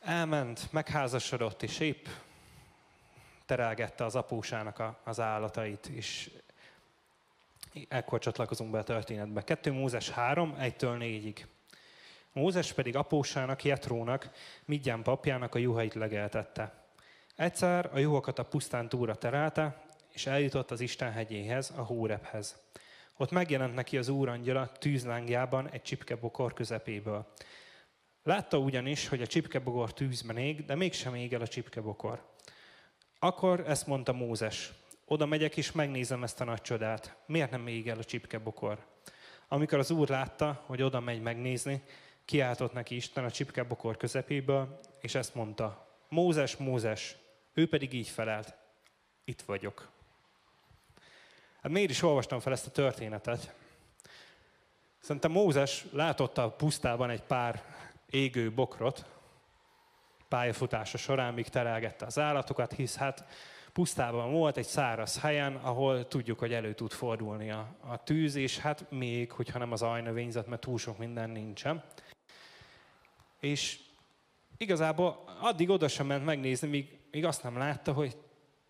Elment, 0.00 0.72
megházasodott, 0.72 1.62
és 1.62 1.78
épp 1.78 2.06
terelgette 3.46 4.04
az 4.04 4.16
apósának 4.16 4.78
a, 4.78 4.98
az 5.04 5.20
állatait, 5.20 5.86
és 5.86 6.30
ekkor 7.88 8.20
csatlakozunk 8.20 8.70
be 8.70 8.78
a 8.78 8.82
történetbe. 8.82 9.44
2 9.44 9.72
Mózes 9.72 10.10
3, 10.10 10.54
1-től 10.58 10.96
4-ig. 10.98 11.44
Mózes 12.32 12.72
pedig 12.72 12.96
apósának, 12.96 13.64
Jetrónak, 13.64 14.30
Midján 14.64 15.02
papjának 15.02 15.54
a 15.54 15.58
juhait 15.58 15.94
legeltette. 15.94 16.74
Egyszer 17.36 17.90
a 17.92 17.98
juhokat 17.98 18.38
a 18.38 18.44
pusztán 18.44 18.88
túra 18.88 19.14
terelte, 19.14 19.84
és 20.12 20.26
eljutott 20.26 20.70
az 20.70 20.80
Isten 20.80 21.12
hegyéhez, 21.12 21.72
a 21.76 21.82
Hórephez. 21.82 22.56
Ott 23.20 23.30
megjelent 23.30 23.74
neki 23.74 23.96
az 23.96 24.08
úr 24.08 24.28
angyala 24.28 24.72
tűzlángjában 24.72 25.70
egy 25.70 25.82
csipkebokor 25.82 26.52
közepéből. 26.52 27.32
Látta 28.22 28.58
ugyanis, 28.58 29.08
hogy 29.08 29.22
a 29.22 29.26
csipkebogor 29.26 29.92
tűzben 29.92 30.36
ég, 30.36 30.64
de 30.64 30.74
mégsem 30.74 31.14
ég 31.14 31.32
el 31.32 31.40
a 31.40 31.48
csipkebokor. 31.48 32.22
Akkor 33.18 33.64
ezt 33.66 33.86
mondta 33.86 34.12
Mózes, 34.12 34.72
oda 35.04 35.26
megyek 35.26 35.56
és 35.56 35.72
megnézem 35.72 36.22
ezt 36.22 36.40
a 36.40 36.44
nagy 36.44 36.60
csodát. 36.60 37.16
Miért 37.26 37.50
nem 37.50 37.66
ég 37.66 37.88
el 37.88 37.98
a 37.98 38.04
csipkebokor? 38.04 38.86
Amikor 39.48 39.78
az 39.78 39.90
úr 39.90 40.08
látta, 40.08 40.62
hogy 40.66 40.82
oda 40.82 41.00
megy 41.00 41.20
megnézni, 41.20 41.82
kiáltott 42.24 42.72
neki 42.72 42.94
Isten 42.94 43.24
a 43.24 43.30
csipkebokor 43.30 43.96
közepéből, 43.96 44.80
és 45.00 45.14
ezt 45.14 45.34
mondta, 45.34 45.96
Mózes, 46.08 46.56
Mózes, 46.56 47.16
ő 47.52 47.68
pedig 47.68 47.92
így 47.92 48.08
felelt, 48.08 48.56
itt 49.24 49.40
vagyok. 49.40 49.97
Hát 51.68 51.76
miért 51.76 51.90
is 51.90 52.02
olvastam 52.02 52.40
fel 52.40 52.52
ezt 52.52 52.66
a 52.66 52.70
történetet? 52.70 53.54
Szerintem 54.98 55.30
Mózes 55.30 55.84
látott 55.92 56.38
a 56.38 56.50
pusztában 56.50 57.10
egy 57.10 57.22
pár 57.22 57.62
égő 58.10 58.52
bokrot, 58.52 59.04
pályafutása 60.28 60.98
során, 60.98 61.34
míg 61.34 61.48
terelgette 61.48 62.06
az 62.06 62.18
állatokat, 62.18 62.72
hisz 62.72 62.96
hát 62.96 63.24
pusztában 63.72 64.32
volt 64.32 64.56
egy 64.56 64.66
száraz 64.66 65.20
helyen, 65.20 65.56
ahol 65.56 66.08
tudjuk, 66.08 66.38
hogy 66.38 66.52
elő 66.52 66.74
tud 66.74 66.92
fordulni 66.92 67.50
a, 67.50 67.76
a 67.80 68.02
tűz, 68.02 68.34
és 68.34 68.58
hát 68.58 68.90
még, 68.90 69.32
hogyha 69.32 69.58
nem 69.58 69.72
az 69.72 69.82
ajnövényzet, 69.82 70.46
mert 70.46 70.60
túl 70.60 70.78
sok 70.78 70.98
minden 70.98 71.30
nincsen. 71.30 71.84
És 73.40 73.78
igazából 74.56 75.24
addig 75.40 75.70
oda 75.70 75.88
sem 75.88 76.06
ment 76.06 76.24
megnézni, 76.24 76.68
míg, 76.68 76.98
míg 77.10 77.24
azt 77.24 77.42
nem 77.42 77.56
látta, 77.56 77.92
hogy 77.92 78.16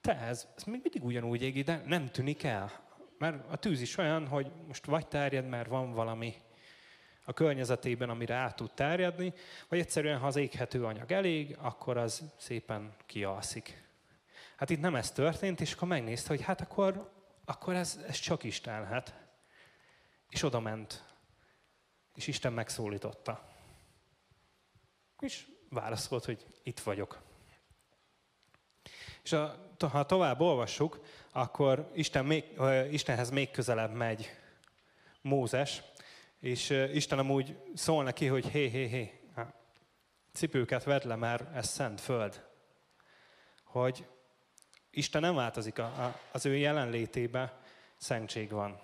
te, 0.01 0.17
ez, 0.17 0.49
ez 0.57 0.63
még 0.63 0.81
mindig 0.83 1.05
ugyanúgy 1.05 1.43
égi, 1.43 1.63
de 1.63 1.83
nem 1.87 2.11
tűnik 2.11 2.43
el. 2.43 2.87
Mert 3.19 3.53
a 3.53 3.57
tűz 3.57 3.81
is 3.81 3.97
olyan, 3.97 4.27
hogy 4.27 4.51
most 4.67 4.87
vagy 4.87 5.09
terjed, 5.09 5.49
mert 5.49 5.69
van 5.69 5.93
valami 5.93 6.35
a 7.25 7.33
környezetében, 7.33 8.11
amire 8.11 8.35
át 8.35 8.57
tud 8.57 8.71
terjedni, 8.75 9.33
vagy 9.69 9.79
egyszerűen, 9.79 10.19
ha 10.19 10.27
az 10.27 10.37
éghető 10.37 10.85
anyag 10.85 11.13
elég, 11.13 11.57
akkor 11.61 11.97
az 11.97 12.33
szépen 12.37 12.95
kialszik. 13.07 13.87
Hát 14.57 14.71
itt 14.71 14.81
nem 14.81 14.95
ez 14.95 15.11
történt, 15.11 15.61
és 15.61 15.73
akkor 15.73 15.89
megnézte, 15.89 16.29
hogy 16.29 16.43
hát 16.43 16.61
akkor, 16.61 17.13
akkor 17.45 17.75
ez, 17.75 18.05
ez 18.07 18.19
csak 18.19 18.45
Isten, 18.45 18.87
hát. 18.87 19.15
És 20.29 20.43
oda 20.43 20.61
ment. 20.61 21.05
És 22.15 22.27
Isten 22.27 22.53
megszólította. 22.53 23.49
És 25.21 25.47
válaszolt, 25.69 26.25
hogy 26.25 26.47
itt 26.63 26.81
vagyok. 26.81 27.28
És 29.23 29.33
a, 29.33 29.57
ha 29.91 30.07
tovább 30.07 30.41
olvassuk, 30.41 31.01
akkor 31.33 31.91
Isten 31.95 32.25
még, 32.25 32.45
Istenhez 32.91 33.31
még 33.31 33.51
közelebb 33.51 33.93
megy 33.93 34.31
Mózes, 35.21 35.83
és 36.41 36.71
Isten 36.93 37.19
amúgy 37.19 37.57
szól 37.75 38.03
neki, 38.05 38.27
hogy 38.27 38.49
hé, 38.49 38.69
hé, 38.69 38.87
hé, 38.87 39.19
cipőket 40.33 40.85
vedd 40.85 41.07
le, 41.07 41.17
mert 41.17 41.55
ez 41.55 41.69
szent 41.69 42.01
föld. 42.01 42.47
Hogy 43.65 44.07
Isten 44.91 45.21
nem 45.21 45.35
változik, 45.35 45.79
a, 45.79 45.85
a, 45.85 46.21
az 46.33 46.47
ő 46.47 46.57
jelenlétébe 46.57 47.59
szentség 47.97 48.51
van. 48.51 48.81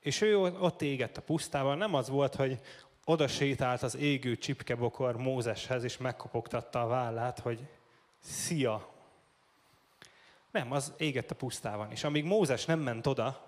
És 0.00 0.20
ő 0.20 0.38
ott 0.38 0.82
égett 0.82 1.16
a 1.16 1.22
pusztában, 1.22 1.78
nem 1.78 1.94
az 1.94 2.08
volt, 2.08 2.34
hogy 2.34 2.60
oda 3.08 3.28
sétált 3.28 3.82
az 3.82 3.96
égő 3.96 4.36
csipkebokor 4.36 5.16
Mózeshez, 5.16 5.84
és 5.84 5.96
megkopogtatta 5.96 6.82
a 6.82 6.86
vállát, 6.86 7.38
hogy 7.38 7.68
szia. 8.20 8.88
Nem, 10.50 10.72
az 10.72 10.92
égett 10.96 11.30
a 11.30 11.34
pusztában. 11.34 11.90
És 11.90 12.04
amíg 12.04 12.24
Mózes 12.24 12.64
nem 12.64 12.80
ment 12.80 13.06
oda, 13.06 13.46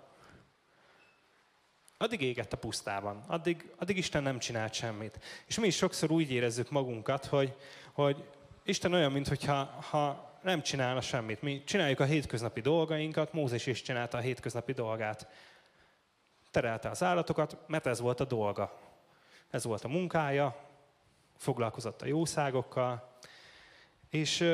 addig 1.97 2.21
égett 2.21 2.53
a 2.53 2.57
pusztában. 2.57 3.23
Addig, 3.27 3.71
addig 3.77 3.97
Isten 3.97 4.23
nem 4.23 4.39
csinált 4.39 4.73
semmit. 4.73 5.19
És 5.45 5.59
mi 5.59 5.67
is 5.67 5.75
sokszor 5.75 6.11
úgy 6.11 6.31
érezzük 6.31 6.69
magunkat, 6.69 7.25
hogy, 7.25 7.55
hogy 7.91 8.23
Isten 8.63 8.93
olyan, 8.93 9.11
mintha 9.11 9.63
ha 9.65 10.31
nem 10.43 10.61
csinálna 10.61 11.01
semmit. 11.01 11.41
Mi 11.41 11.63
csináljuk 11.63 11.99
a 11.99 12.05
hétköznapi 12.05 12.61
dolgainkat, 12.61 13.33
Mózes 13.33 13.65
is 13.65 13.81
csinálta 13.81 14.17
a 14.17 14.21
hétköznapi 14.21 14.73
dolgát. 14.73 15.27
Terelte 16.51 16.89
az 16.89 17.03
állatokat, 17.03 17.57
mert 17.67 17.85
ez 17.85 17.99
volt 17.99 18.19
a 18.19 18.25
dolga. 18.25 18.89
Ez 19.51 19.63
volt 19.63 19.83
a 19.83 19.87
munkája, 19.87 20.55
foglalkozott 21.37 22.01
a 22.01 22.05
jószágokkal, 22.05 23.09
és, 24.09 24.45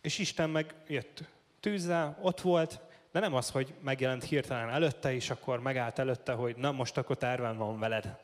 és 0.00 0.18
Isten 0.18 0.50
meg 0.50 0.74
jött 0.86 1.22
tűzzel, 1.60 2.18
ott 2.20 2.40
volt, 2.40 2.80
de 3.12 3.20
nem 3.20 3.34
az, 3.34 3.50
hogy 3.50 3.74
megjelent 3.80 4.24
hirtelen 4.24 4.70
előtte, 4.70 5.14
és 5.14 5.30
akkor 5.30 5.60
megállt 5.60 5.98
előtte, 5.98 6.32
hogy 6.32 6.56
na 6.56 6.72
most 6.72 6.96
akkor 6.96 7.16
terven 7.16 7.56
van 7.56 7.78
veled. 7.78 8.16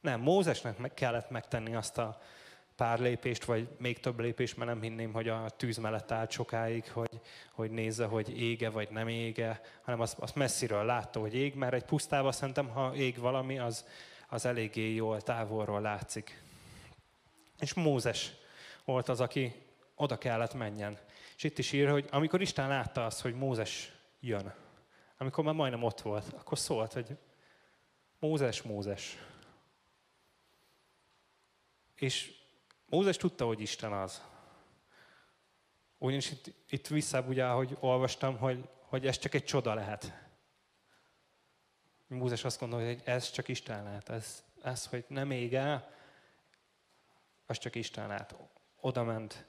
Nem, 0.00 0.20
Mózesnek 0.20 0.78
meg 0.78 0.94
kellett 0.94 1.30
megtenni 1.30 1.74
azt 1.74 1.98
a 1.98 2.20
pár 2.76 2.98
lépést, 2.98 3.44
vagy 3.44 3.68
még 3.78 4.00
több 4.00 4.20
lépést, 4.20 4.56
mert 4.56 4.70
nem 4.70 4.82
hinném, 4.82 5.12
hogy 5.12 5.28
a 5.28 5.50
tűz 5.56 5.76
mellett 5.76 6.10
állt 6.10 6.30
sokáig, 6.30 6.90
hogy, 6.92 7.20
hogy 7.52 7.70
nézze, 7.70 8.04
hogy 8.04 8.40
ége 8.40 8.70
vagy 8.70 8.88
nem 8.90 9.08
ége, 9.08 9.60
hanem 9.82 10.00
azt, 10.00 10.18
azt 10.18 10.34
messziről 10.34 10.84
látta, 10.84 11.20
hogy 11.20 11.34
ég, 11.34 11.54
mert 11.54 11.72
egy 11.72 11.84
pusztában 11.84 12.32
szerintem, 12.32 12.68
ha 12.68 12.94
ég 12.94 13.18
valami, 13.18 13.58
az, 13.58 13.86
az 14.32 14.44
eléggé 14.44 14.94
jól 14.94 15.20
távolról 15.20 15.80
látszik. 15.80 16.42
És 17.58 17.74
Mózes 17.74 18.32
volt 18.84 19.08
az, 19.08 19.20
aki 19.20 19.54
oda 19.94 20.18
kellett 20.18 20.54
menjen. 20.54 20.98
És 21.36 21.42
itt 21.42 21.58
is 21.58 21.72
ír, 21.72 21.88
hogy 21.88 22.08
amikor 22.10 22.40
Isten 22.40 22.68
látta 22.68 23.04
azt, 23.04 23.20
hogy 23.20 23.34
Mózes 23.34 23.92
jön, 24.20 24.54
amikor 25.18 25.44
már 25.44 25.54
majdnem 25.54 25.82
ott 25.82 26.00
volt, 26.00 26.32
akkor 26.32 26.58
szólt, 26.58 26.92
hogy 26.92 27.16
Mózes, 28.18 28.62
Mózes. 28.62 29.18
És 31.94 32.32
Mózes 32.88 33.16
tudta, 33.16 33.46
hogy 33.46 33.60
Isten 33.60 33.92
az. 33.92 34.22
Ugyanis 35.98 36.30
itt, 36.30 36.54
itt 36.68 36.86
visszább 36.86 37.28
ugye, 37.28 37.44
ahogy 37.44 37.76
olvastam, 37.80 38.38
hogy, 38.38 38.68
hogy 38.80 39.06
ez 39.06 39.18
csak 39.18 39.34
egy 39.34 39.44
csoda 39.44 39.74
lehet. 39.74 40.12
Mózes 42.12 42.44
azt 42.44 42.60
gondolja, 42.60 42.86
hogy 42.86 43.00
ez 43.04 43.30
csak 43.30 43.48
Isten 43.48 43.82
lehet. 43.82 44.08
Ez, 44.08 44.44
ez, 44.62 44.86
hogy 44.86 45.04
nem 45.08 45.30
ég 45.30 45.54
el, 45.54 45.90
az 47.46 47.58
csak 47.58 47.74
Isten 47.74 48.08
lehet. 48.08 48.34
Oda 48.80 49.02
ment. 49.02 49.44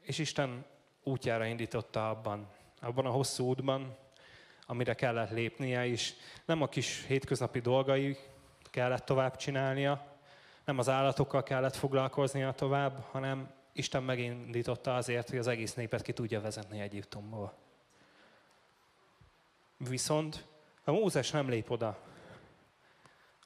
És 0.00 0.18
Isten 0.18 0.64
útjára 1.02 1.44
indította 1.44 2.10
abban, 2.10 2.48
abban 2.80 3.06
a 3.06 3.10
hosszú 3.10 3.46
útban, 3.46 3.96
amire 4.66 4.94
kellett 4.94 5.30
lépnie, 5.30 5.86
és 5.86 6.14
nem 6.44 6.62
a 6.62 6.68
kis 6.68 7.04
hétköznapi 7.06 7.60
dolgai 7.60 8.16
kellett 8.70 9.04
tovább 9.04 9.36
csinálnia, 9.36 10.06
nem 10.64 10.78
az 10.78 10.88
állatokkal 10.88 11.42
kellett 11.42 11.76
foglalkoznia 11.76 12.52
tovább, 12.52 13.04
hanem 13.10 13.52
Isten 13.72 14.02
megindította 14.02 14.96
azért, 14.96 15.28
hogy 15.28 15.38
az 15.38 15.46
egész 15.46 15.74
népet 15.74 16.02
ki 16.02 16.12
tudja 16.12 16.40
vezetni 16.40 16.80
Egyiptomból. 16.80 17.54
Viszont 19.76 20.44
ha 20.84 20.92
Mózes 20.92 21.30
nem 21.30 21.48
lép 21.48 21.70
oda, 21.70 21.98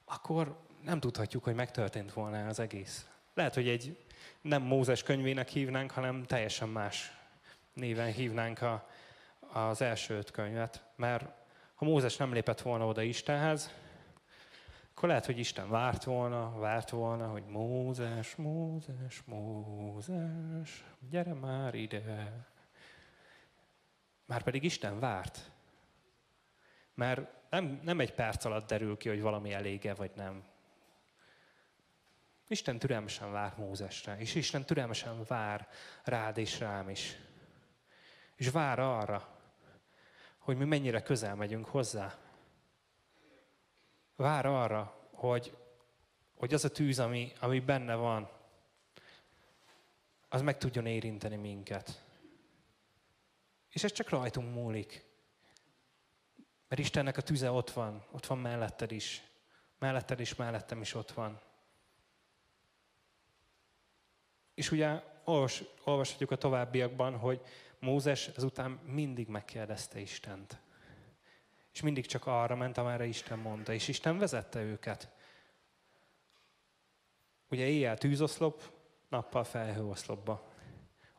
akkor 0.05 0.57
nem 0.83 0.99
tudhatjuk, 0.99 1.43
hogy 1.43 1.55
megtörtént 1.55 2.13
volna 2.13 2.47
az 2.47 2.59
egész. 2.59 3.07
Lehet, 3.33 3.53
hogy 3.53 3.67
egy 3.67 4.05
nem 4.41 4.61
Mózes 4.61 5.03
könyvének 5.03 5.49
hívnánk, 5.49 5.91
hanem 5.91 6.23
teljesen 6.23 6.69
más 6.69 7.17
néven 7.73 8.11
hívnánk 8.11 8.61
a, 8.61 8.87
az 9.53 9.81
első 9.81 10.15
öt 10.17 10.31
könyvet. 10.31 10.83
Mert 10.95 11.25
ha 11.75 11.85
Mózes 11.85 12.17
nem 12.17 12.33
lépett 12.33 12.61
volna 12.61 12.87
oda 12.87 13.01
Istenhez, 13.01 13.71
akkor 14.97 15.09
lehet, 15.09 15.25
hogy 15.25 15.39
Isten 15.39 15.69
várt 15.69 16.03
volna, 16.03 16.59
várt 16.59 16.89
volna, 16.89 17.27
hogy 17.27 17.43
Mózes, 17.45 18.35
Mózes, 18.35 19.21
Mózes, 19.25 20.83
gyere 21.09 21.33
már 21.33 21.75
ide. 21.75 22.31
Már 24.25 24.43
pedig 24.43 24.63
Isten 24.63 24.99
várt. 24.99 25.51
Mert 26.97 27.49
nem, 27.49 27.79
nem 27.83 27.99
egy 27.99 28.13
perc 28.13 28.45
alatt 28.45 28.67
derül 28.67 28.97
ki, 28.97 29.09
hogy 29.09 29.21
valami 29.21 29.53
elége, 29.53 29.93
vagy 29.93 30.11
nem. 30.15 30.43
Isten 32.47 32.79
türelmesen 32.79 33.31
vár 33.31 33.53
Mózesre, 33.57 34.17
és 34.19 34.35
Isten 34.35 34.65
türelmesen 34.65 35.23
vár 35.27 35.67
rád 36.03 36.37
és 36.37 36.59
rám 36.59 36.89
is. 36.89 37.15
És 38.35 38.49
vár 38.49 38.79
arra, 38.79 39.39
hogy 40.37 40.57
mi 40.57 40.65
mennyire 40.65 41.01
közel 41.01 41.35
megyünk 41.35 41.65
hozzá. 41.65 42.17
Vár 44.15 44.45
arra, 44.45 45.09
hogy, 45.11 45.57
hogy 46.35 46.53
az 46.53 46.65
a 46.65 46.71
tűz, 46.71 46.99
ami, 46.99 47.31
ami 47.39 47.59
benne 47.59 47.95
van, 47.95 48.29
az 50.29 50.41
meg 50.41 50.57
tudjon 50.57 50.85
érinteni 50.85 51.35
minket. 51.35 52.03
És 53.69 53.83
ez 53.83 53.91
csak 53.91 54.09
rajtunk 54.09 54.53
múlik. 54.53 55.06
Mert 56.67 56.81
Istennek 56.81 57.17
a 57.17 57.21
tüze 57.21 57.51
ott 57.51 57.71
van, 57.71 58.05
ott 58.11 58.25
van 58.25 58.37
melletted 58.37 58.91
is. 58.91 59.23
Melletted 59.79 60.19
is, 60.19 60.35
mellettem 60.35 60.81
is 60.81 60.93
ott 60.93 61.11
van. 61.11 61.39
És 64.53 64.71
ugye 64.71 65.03
olvas, 65.23 65.63
olvashatjuk 65.83 66.31
a 66.31 66.35
továbbiakban, 66.35 67.17
hogy 67.17 67.41
Mózes 67.79 68.27
ezután 68.27 68.71
mindig 68.71 69.27
megkérdezte 69.27 69.99
Istent. 69.99 70.59
És 71.73 71.81
mindig 71.81 72.05
csak 72.05 72.25
arra 72.25 72.55
ment, 72.55 72.77
amerre 72.77 73.05
Isten 73.05 73.39
mondta. 73.39 73.73
És 73.73 73.87
Isten 73.87 74.17
vezette 74.17 74.61
őket. 74.61 75.11
Ugye 77.49 77.65
éjjel 77.65 77.97
tűzoszlop, 77.97 78.71
nappal 79.09 79.43
felhőoszlopba. 79.43 80.53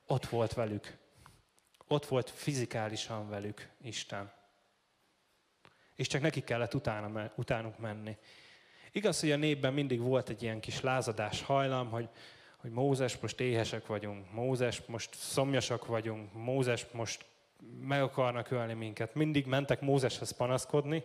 Ott 0.07 0.27
volt 0.27 0.55
velük. 0.55 0.97
Ott 1.87 2.07
volt 2.07 2.31
fizikálisan 2.31 3.29
velük 3.29 3.71
Isten. 3.83 4.38
És 5.99 6.07
csak 6.07 6.21
neki 6.21 6.41
kellett 6.41 6.75
utána, 6.75 7.33
utánuk 7.35 7.79
menni. 7.79 8.17
Igaz, 8.93 9.21
hogy 9.21 9.31
a 9.31 9.37
népben 9.37 9.73
mindig 9.73 10.01
volt 10.01 10.29
egy 10.29 10.43
ilyen 10.43 10.61
kis 10.61 10.81
lázadás 10.81 11.43
hajlam, 11.43 11.91
hogy, 11.91 12.09
hogy 12.57 12.71
Mózes, 12.71 13.19
most 13.19 13.41
éhesek 13.41 13.87
vagyunk, 13.87 14.33
Mózes, 14.33 14.83
most 14.87 15.15
szomjasak 15.15 15.87
vagyunk, 15.87 16.33
Mózes, 16.33 16.87
most 16.93 17.25
meg 17.81 18.03
akarnak 18.03 18.51
ölni 18.51 18.73
minket. 18.73 19.15
Mindig 19.15 19.47
mentek 19.47 19.81
Mózeshez 19.81 20.31
panaszkodni, 20.31 21.05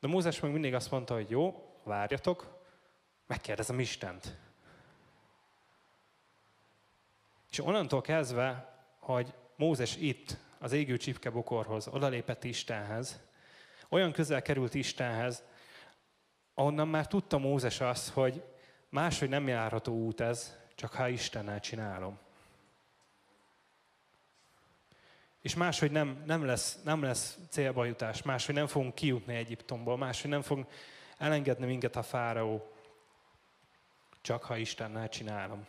de 0.00 0.08
Mózes 0.08 0.40
meg 0.40 0.52
mindig 0.52 0.74
azt 0.74 0.90
mondta, 0.90 1.14
hogy 1.14 1.30
jó, 1.30 1.72
várjatok, 1.84 2.64
megkérdezem 3.26 3.80
Istent. 3.80 4.36
És 7.50 7.58
onnantól 7.58 8.00
kezdve, 8.00 8.78
hogy 8.98 9.34
Mózes 9.56 9.96
itt, 9.96 10.36
az 10.58 10.72
égő 10.72 10.96
csipkebokorhoz, 10.96 11.88
odalépett 11.88 12.44
Istenhez, 12.44 13.20
olyan 13.90 14.12
közel 14.12 14.42
került 14.42 14.74
Istenhez, 14.74 15.42
ahonnan 16.54 16.88
már 16.88 17.06
tudta 17.06 17.38
Mózes 17.38 17.80
azt, 17.80 18.08
hogy 18.08 18.42
máshogy 18.88 19.28
nem 19.28 19.48
járható 19.48 19.92
út 19.92 20.20
ez, 20.20 20.56
csak 20.74 20.92
ha 20.92 21.08
Istennel 21.08 21.60
csinálom. 21.60 22.18
És 25.40 25.54
máshogy 25.54 25.90
nem, 25.90 26.22
nem, 26.26 26.44
lesz, 26.44 26.78
nem 26.84 27.02
lesz 27.02 27.38
célba 27.48 27.84
jutás, 27.84 28.22
máshogy 28.22 28.54
nem 28.54 28.66
fogunk 28.66 28.94
kijutni 28.94 29.34
Egyiptomból, 29.34 29.96
máshogy 29.96 30.30
nem 30.30 30.42
fog 30.42 30.66
elengedni 31.18 31.66
minket 31.66 31.96
a 31.96 32.02
fáraó, 32.02 32.72
csak 34.20 34.44
ha 34.44 34.56
Istennel 34.56 35.08
csinálom. 35.08 35.66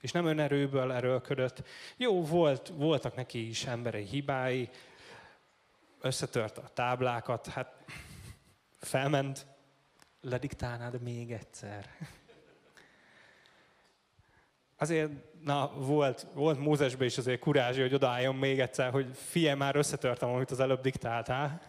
És 0.00 0.12
nem 0.12 0.26
önerőből 0.26 0.92
erőlködött. 0.92 1.62
Jó, 1.96 2.24
volt, 2.24 2.68
voltak 2.68 3.14
neki 3.16 3.48
is 3.48 3.64
emberi 3.64 4.02
hibái, 4.02 4.68
összetört 6.00 6.58
a 6.58 6.68
táblákat, 6.74 7.46
hát 7.46 7.84
felment, 8.80 9.46
lediktálnád 10.20 11.02
még 11.02 11.32
egyszer. 11.32 11.90
Azért, 14.78 15.10
na, 15.42 15.72
volt, 15.74 16.26
volt 16.32 16.58
Mózesben 16.58 17.06
is 17.06 17.18
azért 17.18 17.40
kurázsi, 17.40 17.80
hogy 17.80 17.94
odaálljon 17.94 18.34
még 18.34 18.60
egyszer, 18.60 18.90
hogy 18.90 19.10
fie, 19.14 19.54
már 19.54 19.76
összetörtem, 19.76 20.28
amit 20.28 20.50
az 20.50 20.60
előbb 20.60 20.80
diktáltál. 20.80 21.60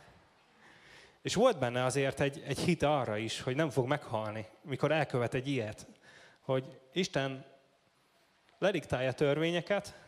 És 1.22 1.36
volt 1.36 1.60
benne 1.60 1.84
azért 1.84 2.20
egy, 2.20 2.44
egy 2.46 2.60
hit 2.60 2.84
arra 2.84 3.18
is, 3.18 3.42
hogy 3.42 3.56
nem 3.56 3.70
fog 3.70 3.88
meghalni, 3.88 4.48
mikor 4.62 4.92
elkövet 4.92 5.34
egy 5.34 5.48
ilyet. 5.48 5.88
Hogy 6.40 6.80
Isten 6.94 7.46
lediktálja 8.58 9.12
törvényeket, 9.12 10.07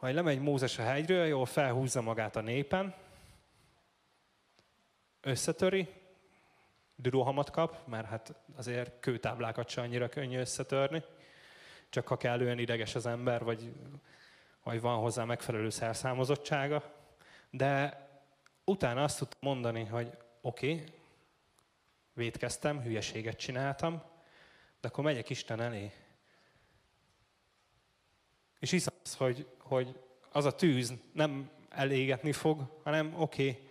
majd 0.00 0.14
lemegy 0.14 0.40
Mózes 0.40 0.78
a 0.78 0.82
hegyről, 0.82 1.26
jól 1.26 1.46
felhúzza 1.46 2.00
magát 2.00 2.36
a 2.36 2.40
népen, 2.40 2.94
összetöri, 5.20 5.88
dürohamot 6.96 7.50
kap, 7.50 7.86
mert 7.86 8.06
hát 8.06 8.34
azért 8.56 9.00
kőtáblákat 9.00 9.68
se 9.68 9.80
annyira 9.80 10.08
könnyű 10.08 10.38
összetörni, 10.38 11.02
csak 11.88 12.08
ha 12.08 12.16
kellően 12.16 12.58
ideges 12.58 12.94
az 12.94 13.06
ember, 13.06 13.44
vagy, 13.44 13.72
vagy 14.62 14.80
van 14.80 14.98
hozzá 14.98 15.24
megfelelő 15.24 15.70
szerszámozottsága. 15.70 16.92
De 17.50 18.06
utána 18.64 19.02
azt 19.02 19.18
tudtam 19.18 19.38
mondani, 19.40 19.84
hogy 19.84 20.16
oké, 20.40 20.72
okay, 20.72 20.84
védkeztem, 22.12 22.82
hülyeséget 22.82 23.36
csináltam, 23.38 24.02
de 24.80 24.88
akkor 24.88 25.04
megyek 25.04 25.30
Isten 25.30 25.60
elé. 25.60 25.92
És 28.58 28.70
hiszem 28.70 28.94
az, 29.04 29.14
hogy, 29.14 29.46
hogy 29.70 29.98
az 30.32 30.44
a 30.44 30.54
tűz 30.54 30.92
nem 31.12 31.50
elégetni 31.68 32.32
fog, 32.32 32.80
hanem 32.84 33.14
oké, 33.14 33.48
okay, 33.48 33.68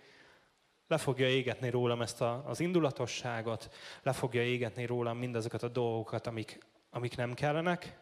le 0.86 0.98
fogja 0.98 1.28
égetni 1.28 1.70
rólam 1.70 2.02
ezt 2.02 2.20
a, 2.20 2.44
az 2.46 2.60
indulatosságot, 2.60 3.74
le 4.02 4.12
fogja 4.12 4.42
égetni 4.42 4.86
rólam 4.86 5.18
mindazokat 5.18 5.62
a 5.62 5.68
dolgokat, 5.68 6.26
amik, 6.26 6.58
amik 6.90 7.16
nem 7.16 7.34
kellenek, 7.34 7.98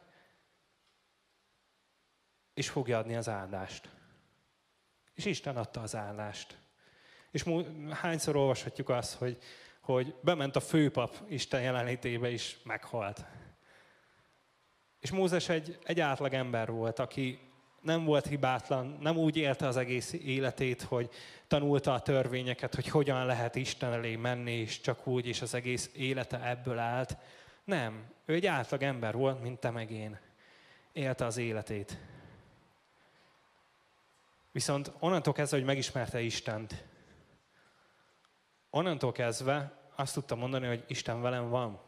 és 2.54 2.68
fogja 2.68 2.98
adni 2.98 3.16
az 3.16 3.28
áldást. 3.28 3.88
És 5.14 5.24
Isten 5.24 5.56
adta 5.56 5.80
az 5.80 5.96
áldást. 5.96 6.58
És 7.30 7.44
hányszor 7.90 8.36
olvashatjuk 8.36 8.88
azt, 8.88 9.14
hogy, 9.14 9.38
hogy 9.80 10.14
bement 10.20 10.56
a 10.56 10.60
főpap 10.60 11.16
Isten 11.28 11.62
jelenlétébe 11.62 12.30
is 12.30 12.58
meghalt. 12.64 13.24
És 14.98 15.10
Mózes 15.10 15.48
egy, 15.48 15.78
egy 15.82 16.00
átlag 16.00 16.32
ember 16.32 16.70
volt, 16.70 16.98
aki 16.98 17.47
nem 17.80 18.04
volt 18.04 18.26
hibátlan, 18.26 18.96
nem 19.00 19.16
úgy 19.16 19.36
élte 19.36 19.66
az 19.66 19.76
egész 19.76 20.12
életét, 20.12 20.82
hogy 20.82 21.10
tanulta 21.46 21.92
a 21.92 22.00
törvényeket, 22.00 22.74
hogy 22.74 22.88
hogyan 22.88 23.26
lehet 23.26 23.54
Isten 23.54 23.92
elé 23.92 24.16
menni, 24.16 24.52
és 24.52 24.80
csak 24.80 25.06
úgy, 25.06 25.26
és 25.26 25.42
az 25.42 25.54
egész 25.54 25.90
élete 25.94 26.48
ebből 26.48 26.78
állt. 26.78 27.16
Nem, 27.64 28.04
ő 28.24 28.34
egy 28.34 28.46
átlag 28.46 28.82
ember 28.82 29.14
volt, 29.14 29.42
mint 29.42 29.58
te 29.58 29.70
meg 29.70 29.90
én. 29.90 30.18
Élte 30.92 31.24
az 31.24 31.36
életét. 31.36 31.98
Viszont 34.52 34.92
onnantól 34.98 35.32
kezdve, 35.32 35.56
hogy 35.56 35.66
megismerte 35.66 36.20
Istent, 36.20 36.84
onnantól 38.70 39.12
kezdve 39.12 39.72
azt 39.94 40.14
tudta 40.14 40.34
mondani, 40.34 40.66
hogy 40.66 40.84
Isten 40.86 41.20
velem 41.20 41.48
van, 41.48 41.80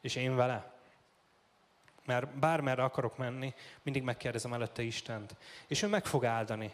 és 0.00 0.16
én 0.16 0.36
vele. 0.36 0.75
Mert 2.06 2.38
bármerre 2.38 2.82
akarok 2.82 3.16
menni, 3.16 3.54
mindig 3.82 4.02
megkérdezem 4.02 4.52
előtte 4.52 4.82
Istent. 4.82 5.36
És 5.66 5.82
ő 5.82 5.86
meg 5.86 6.04
fog 6.04 6.24
áldani. 6.24 6.72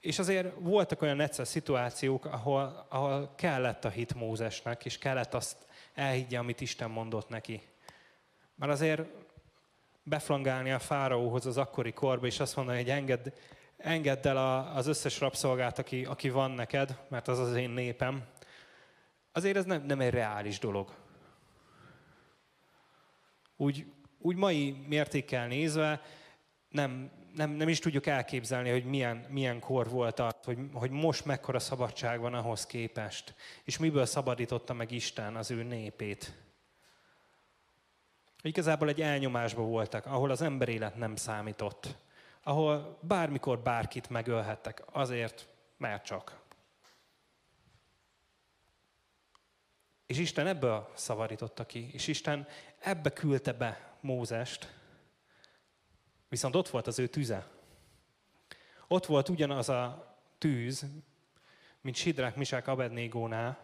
És 0.00 0.18
azért 0.18 0.54
voltak 0.58 1.02
olyan 1.02 1.20
egyszer 1.20 1.46
szituációk, 1.46 2.24
ahol, 2.24 2.86
ahol 2.88 3.32
kellett 3.36 3.84
a 3.84 3.88
hit 3.88 4.14
Mózesnek, 4.14 4.84
és 4.84 4.98
kellett 4.98 5.34
azt 5.34 5.56
elhiggye, 5.94 6.38
amit 6.38 6.60
Isten 6.60 6.90
mondott 6.90 7.28
neki. 7.28 7.62
Mert 8.54 8.72
azért 8.72 9.02
beflangálni 10.02 10.70
a 10.70 10.78
fáraóhoz 10.78 11.46
az 11.46 11.56
akkori 11.56 11.92
korba, 11.92 12.26
és 12.26 12.40
azt 12.40 12.56
mondani, 12.56 12.78
hogy 12.78 12.90
engedd, 12.90 13.32
engedd 13.76 14.26
el 14.26 14.36
a, 14.36 14.76
az 14.76 14.86
összes 14.86 15.20
rabszolgát, 15.20 15.78
aki, 15.78 16.04
aki 16.04 16.30
van 16.30 16.50
neked, 16.50 16.98
mert 17.08 17.28
az 17.28 17.38
az 17.38 17.54
én 17.54 17.70
népem. 17.70 18.24
Azért 19.32 19.56
ez 19.56 19.64
nem, 19.64 19.82
nem 19.82 20.00
egy 20.00 20.10
reális 20.10 20.58
dolog. 20.58 20.94
Úgy, 23.64 23.86
úgy 24.18 24.36
mai 24.36 24.84
mértékkel 24.88 25.46
nézve 25.46 26.02
nem, 26.68 27.10
nem, 27.34 27.50
nem 27.50 27.68
is 27.68 27.78
tudjuk 27.78 28.06
elképzelni, 28.06 28.70
hogy 28.70 28.84
milyen, 28.84 29.16
milyen 29.28 29.60
kor 29.60 29.88
volt 29.88 30.18
az, 30.20 30.34
hogy, 30.44 30.58
hogy 30.72 30.90
most 30.90 31.24
mekkora 31.24 31.58
szabadság 31.58 32.20
van 32.20 32.34
ahhoz 32.34 32.66
képest, 32.66 33.34
és 33.62 33.78
miből 33.78 34.06
szabadította 34.06 34.72
meg 34.72 34.90
Isten 34.90 35.36
az 35.36 35.50
ő 35.50 35.62
népét. 35.62 36.34
Igazából 38.42 38.88
egy 38.88 39.00
elnyomásban 39.00 39.68
voltak, 39.68 40.06
ahol 40.06 40.30
az 40.30 40.42
emberélet 40.42 40.96
nem 40.96 41.16
számított, 41.16 41.96
ahol 42.42 42.98
bármikor 43.00 43.58
bárkit 43.58 44.10
megölhettek, 44.10 44.82
azért, 44.92 45.48
mert 45.76 46.04
csak. 46.04 46.42
És 50.06 50.18
Isten 50.18 50.46
ebből 50.46 50.90
szavarította 50.94 51.66
ki, 51.66 51.88
és 51.92 52.06
Isten 52.06 52.48
ebbe 52.84 53.12
küldte 53.12 53.52
be 53.52 53.96
Mózest, 54.00 54.74
viszont 56.28 56.54
ott 56.54 56.68
volt 56.68 56.86
az 56.86 56.98
ő 56.98 57.06
tüze. 57.06 57.46
Ott 58.88 59.06
volt 59.06 59.28
ugyanaz 59.28 59.68
a 59.68 60.14
tűz, 60.38 60.86
mint 61.80 61.96
Sidrák 61.96 62.36
Misák 62.36 62.66
Abednégónál, 62.66 63.58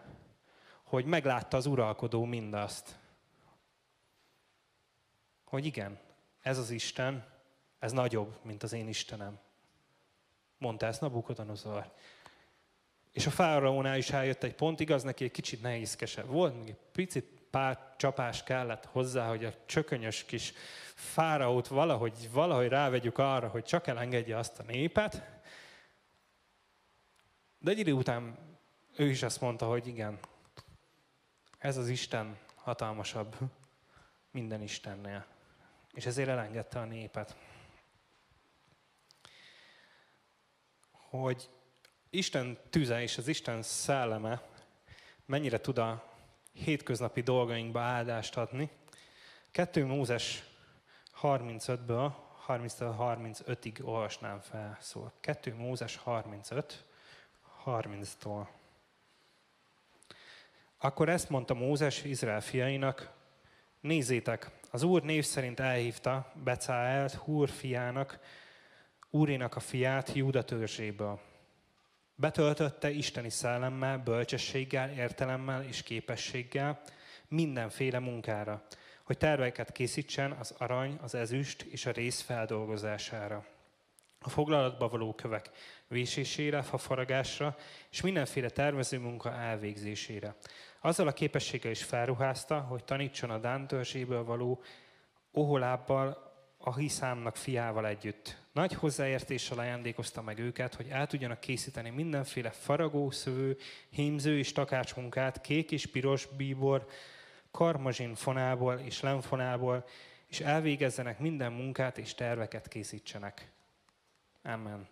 hogy 0.83 1.05
meglátta 1.05 1.57
az 1.57 1.67
uralkodó 1.67 2.25
mindazt. 2.25 2.99
Hogy 5.45 5.65
igen, 5.67 5.99
ez 6.43 6.59
az 6.59 6.71
Isten, 6.71 7.27
ez 7.79 7.93
nagyobb, 7.93 8.39
mint 8.43 8.63
az 8.63 8.73
én 8.73 8.89
Istenem. 8.89 9.39
Mondta 10.59 10.87
ezt 10.87 11.01
Nabukodonozor. 11.01 11.93
És 13.13 13.27
a 13.27 13.31
fáraónál 13.31 13.97
is 13.97 14.11
eljött 14.11 14.43
egy 14.43 14.55
pont, 14.55 14.81
igaz, 14.81 15.03
neki 15.03 15.25
egy 15.25 15.31
kicsit 15.31 15.63
nehézkesebb 15.63 16.27
volt, 16.27 16.59
még 16.59 16.69
egy 16.69 16.79
picit 16.93 17.40
pár 17.51 17.95
csapás 17.97 18.43
kellett 18.43 18.85
hozzá, 18.85 19.29
hogy 19.29 19.45
a 19.45 19.53
csökönyös 19.67 20.25
kis 20.25 20.53
fáraót 20.95 21.69
valahogy, 21.69 22.33
valahogy 22.33 22.69
rávegyük 22.69 23.19
arra, 23.19 23.49
hogy 23.49 23.65
csak 23.65 23.87
elengedje 23.87 24.37
azt 24.39 24.59
a 24.59 24.63
népet. 24.63 25.23
De 27.59 27.71
egy 27.71 27.79
idő 27.79 27.93
után 27.93 28.39
ő 28.97 29.09
is 29.09 29.23
azt 29.23 29.41
mondta, 29.41 29.67
hogy 29.67 29.87
igen, 29.87 30.19
ez 31.59 31.77
az 31.77 31.89
Isten 31.89 32.39
hatalmasabb 32.55 33.37
minden 34.31 34.63
Istennél. 34.63 35.27
És 35.93 36.07
ezért 36.07 36.29
elengedte 36.29 36.79
a 36.79 36.85
népet. 36.85 37.37
Hogy 40.91 41.51
Isten 42.11 42.59
tüze 42.71 43.03
és 43.03 43.19
az 43.19 43.29
Isten 43.29 43.63
szelleme 43.63 44.43
mennyire 45.25 45.61
tud 45.61 45.79
a 45.79 46.10
hétköznapi 46.53 47.21
dolgainkba 47.21 47.81
áldást 47.81 48.37
adni. 48.37 48.71
2 49.51 49.85
Mózes 49.85 50.45
35-ből 51.23 52.13
30-35-ig 52.49 53.85
olvasnám 53.85 54.41
fel. 54.41 54.79
Szóval 54.81 55.13
2 55.21 55.55
Mózes 55.55 55.97
35, 55.97 56.85
30-tól. 57.65 58.47
Akkor 60.79 61.09
ezt 61.09 61.29
mondta 61.29 61.55
Mózes 61.55 62.05
Izrael 62.05 62.41
fiainak, 62.41 63.13
nézzétek, 63.81 64.51
az 64.71 64.83
Úr 64.83 65.03
név 65.03 65.25
szerint 65.25 65.61
elhívta 65.61 66.33
Becáelt, 66.45 67.13
Húr 67.13 67.49
fiának, 67.49 68.19
Úrinak 69.11 69.57
a 69.57 69.61
fiát 69.61 70.13
Júda 70.13 70.45
törzséből. 70.45 71.21
Betöltötte 72.21 72.91
isteni 72.91 73.31
szellemmel, 73.31 73.99
bölcsességgel, 73.99 74.91
értelemmel 74.91 75.65
és 75.65 75.83
képességgel 75.83 76.81
mindenféle 77.29 77.99
munkára, 77.99 78.63
hogy 79.03 79.17
terveket 79.17 79.73
készítsen 79.73 80.33
az 80.33 80.55
arany, 80.59 80.99
az 81.03 81.15
ezüst 81.15 81.63
és 81.63 81.87
a 81.87 81.91
rész 81.91 82.21
feldolgozására. 82.21 83.47
A 84.21 84.29
foglalatba 84.29 84.89
való 84.89 85.15
kövek 85.15 85.51
vésésére, 85.89 86.63
fafaragásra 86.63 87.57
és 87.91 88.01
mindenféle 88.01 88.49
tervező 88.49 88.99
munka 88.99 89.33
elvégzésére. 89.33 90.35
Azzal 90.81 91.07
a 91.07 91.13
képességgel 91.13 91.71
is 91.71 91.85
felruházta, 91.85 92.61
hogy 92.61 92.85
tanítson 92.85 93.31
a 93.31 93.39
Dán 93.39 93.69
való 94.07 94.63
Oholábbal, 95.33 96.33
a 96.59 96.77
Hiszámnak 96.77 97.37
fiával 97.37 97.87
együtt. 97.87 98.40
Nagy 98.53 98.75
hozzáértéssel 98.75 99.59
ajándékozta 99.59 100.23
meg 100.23 100.39
őket, 100.39 100.75
hogy 100.75 100.89
el 100.89 101.07
tudjanak 101.07 101.41
készíteni 101.41 101.91
mindenféle 101.91 102.51
faragó, 102.51 103.11
szövő, 103.11 103.57
hímző 103.91 104.39
és 104.39 104.53
takácsmunkát, 104.53 105.41
kék 105.41 105.71
és 105.71 105.87
piros 105.87 106.27
bíbor, 106.37 106.87
karmazsin 107.51 108.15
fonából 108.15 108.75
és 108.75 109.01
lemfonából, 109.01 109.85
és 110.27 110.41
elvégezzenek 110.41 111.19
minden 111.19 111.53
munkát 111.53 111.99
és 111.99 112.15
terveket 112.15 112.69
készítsenek. 112.69 113.51
Amen. 114.43 114.89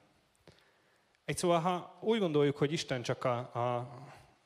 Egy 1.25 1.37
szóval, 1.37 1.61
ha 1.61 1.99
úgy 2.01 2.19
gondoljuk, 2.19 2.57
hogy 2.57 2.73
Isten 2.73 3.03
csak 3.03 3.25
a, 3.25 3.37
a, 3.39 3.77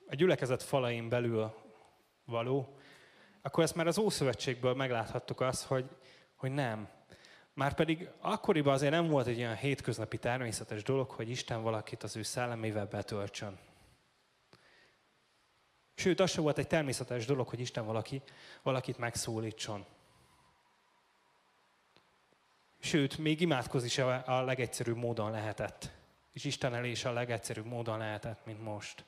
a 0.06 0.14
gyülekezet 0.14 0.62
falain 0.62 1.08
belül 1.08 1.54
való, 2.24 2.76
akkor 3.42 3.64
ezt 3.64 3.74
már 3.74 3.86
az 3.86 3.98
Ószövetségből 3.98 4.74
megláthattuk 4.74 5.40
azt, 5.40 5.64
hogy, 5.64 5.84
hogy 6.34 6.50
nem. 6.50 6.88
Márpedig 7.54 8.08
akkoriban 8.20 8.74
azért 8.74 8.92
nem 8.92 9.08
volt 9.08 9.26
egy 9.26 9.38
olyan 9.38 9.56
hétköznapi 9.56 10.18
természetes 10.18 10.82
dolog, 10.82 11.10
hogy 11.10 11.30
Isten 11.30 11.62
valakit 11.62 12.02
az 12.02 12.16
ő 12.16 12.22
szellemével 12.22 12.86
betöltsön. 12.86 13.58
Sőt, 15.94 16.20
az 16.20 16.30
sem 16.30 16.42
volt 16.42 16.58
egy 16.58 16.66
természetes 16.66 17.26
dolog, 17.26 17.48
hogy 17.48 17.60
Isten 17.60 17.86
valaki, 17.86 18.22
valakit 18.62 18.98
megszólítson. 18.98 19.84
Sőt, 22.78 23.18
még 23.18 23.40
imádkozni 23.40 23.86
is 23.86 23.98
a 23.98 24.42
legegyszerűbb 24.44 24.96
módon 24.96 25.30
lehetett. 25.30 25.90
És 26.32 26.44
Isten 26.44 26.74
elé 26.74 26.90
is 26.90 27.04
a 27.04 27.12
legegyszerűbb 27.12 27.66
módon 27.66 27.98
lehetett, 27.98 28.44
mint 28.44 28.62
most. 28.62 29.04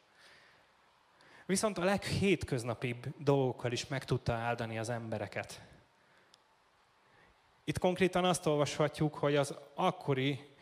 Viszont 1.46 1.78
a 1.78 1.84
leghétköznapibb 1.84 3.06
dolgokkal 3.18 3.72
is 3.72 3.86
meg 3.86 4.04
tudta 4.04 4.32
áldani 4.32 4.78
az 4.78 4.88
embereket. 4.88 5.62
Itt 7.64 7.78
konkrétan 7.78 8.24
azt 8.24 8.46
olvashatjuk, 8.46 9.14
hogy 9.14 9.36
az 9.36 9.54
akkori 9.74 10.52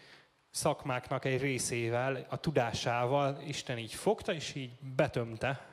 szakmáknak 0.50 1.24
egy 1.24 1.40
részével, 1.40 2.26
a 2.28 2.36
tudásával 2.36 3.40
Isten 3.46 3.78
így 3.78 3.94
fogta, 3.94 4.34
és 4.34 4.54
így 4.54 4.70
betömte 4.96 5.66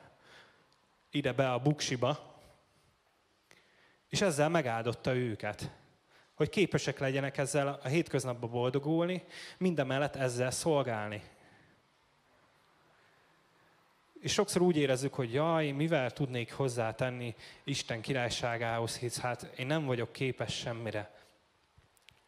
ide 1.10 1.32
be 1.32 1.52
a 1.52 1.58
buksiba, 1.58 2.38
és 4.08 4.20
ezzel 4.20 4.48
megáldotta 4.48 5.14
őket, 5.14 5.70
hogy 6.34 6.48
képesek 6.48 6.98
legyenek 6.98 7.38
ezzel 7.38 7.80
a 7.82 7.88
hétköznapban 7.88 8.50
boldogulni, 8.50 9.24
mindemellett 9.58 10.16
ezzel 10.16 10.50
szolgálni. 10.50 11.22
És 14.20 14.32
sokszor 14.32 14.62
úgy 14.62 14.76
érezzük, 14.76 15.14
hogy 15.14 15.32
jaj, 15.32 15.70
mivel 15.70 16.10
tudnék 16.10 16.52
hozzátenni 16.52 17.34
Isten 17.64 18.00
királyságához, 18.00 18.98
hisz 18.98 19.18
hát 19.18 19.42
én 19.56 19.66
nem 19.66 19.84
vagyok 19.84 20.12
képes 20.12 20.54
semmire. 20.54 21.19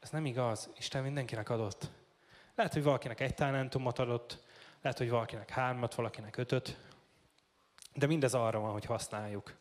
Ez 0.02 0.10
nem 0.10 0.26
igaz. 0.26 0.70
Isten 0.78 1.02
mindenkinek 1.02 1.50
adott. 1.50 1.90
Lehet, 2.54 2.72
hogy 2.72 2.82
valakinek 2.82 3.20
egy 3.20 3.34
talentumot 3.34 3.98
adott, 3.98 4.38
lehet, 4.80 4.98
hogy 4.98 5.10
valakinek 5.10 5.50
hármat, 5.50 5.94
valakinek 5.94 6.36
ötöt, 6.36 6.76
de 7.94 8.06
mindez 8.06 8.34
arra 8.34 8.60
van, 8.60 8.72
hogy 8.72 8.84
használjuk. 8.84 9.54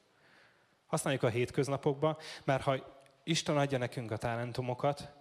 Használjuk 0.86 1.24
a 1.24 1.30
hétköznapokba, 1.30 2.18
mert 2.44 2.64
ha 2.64 3.00
Isten 3.24 3.58
adja 3.58 3.78
nekünk 3.78 4.12
a 4.12 4.18
talentumokat, 4.18 5.12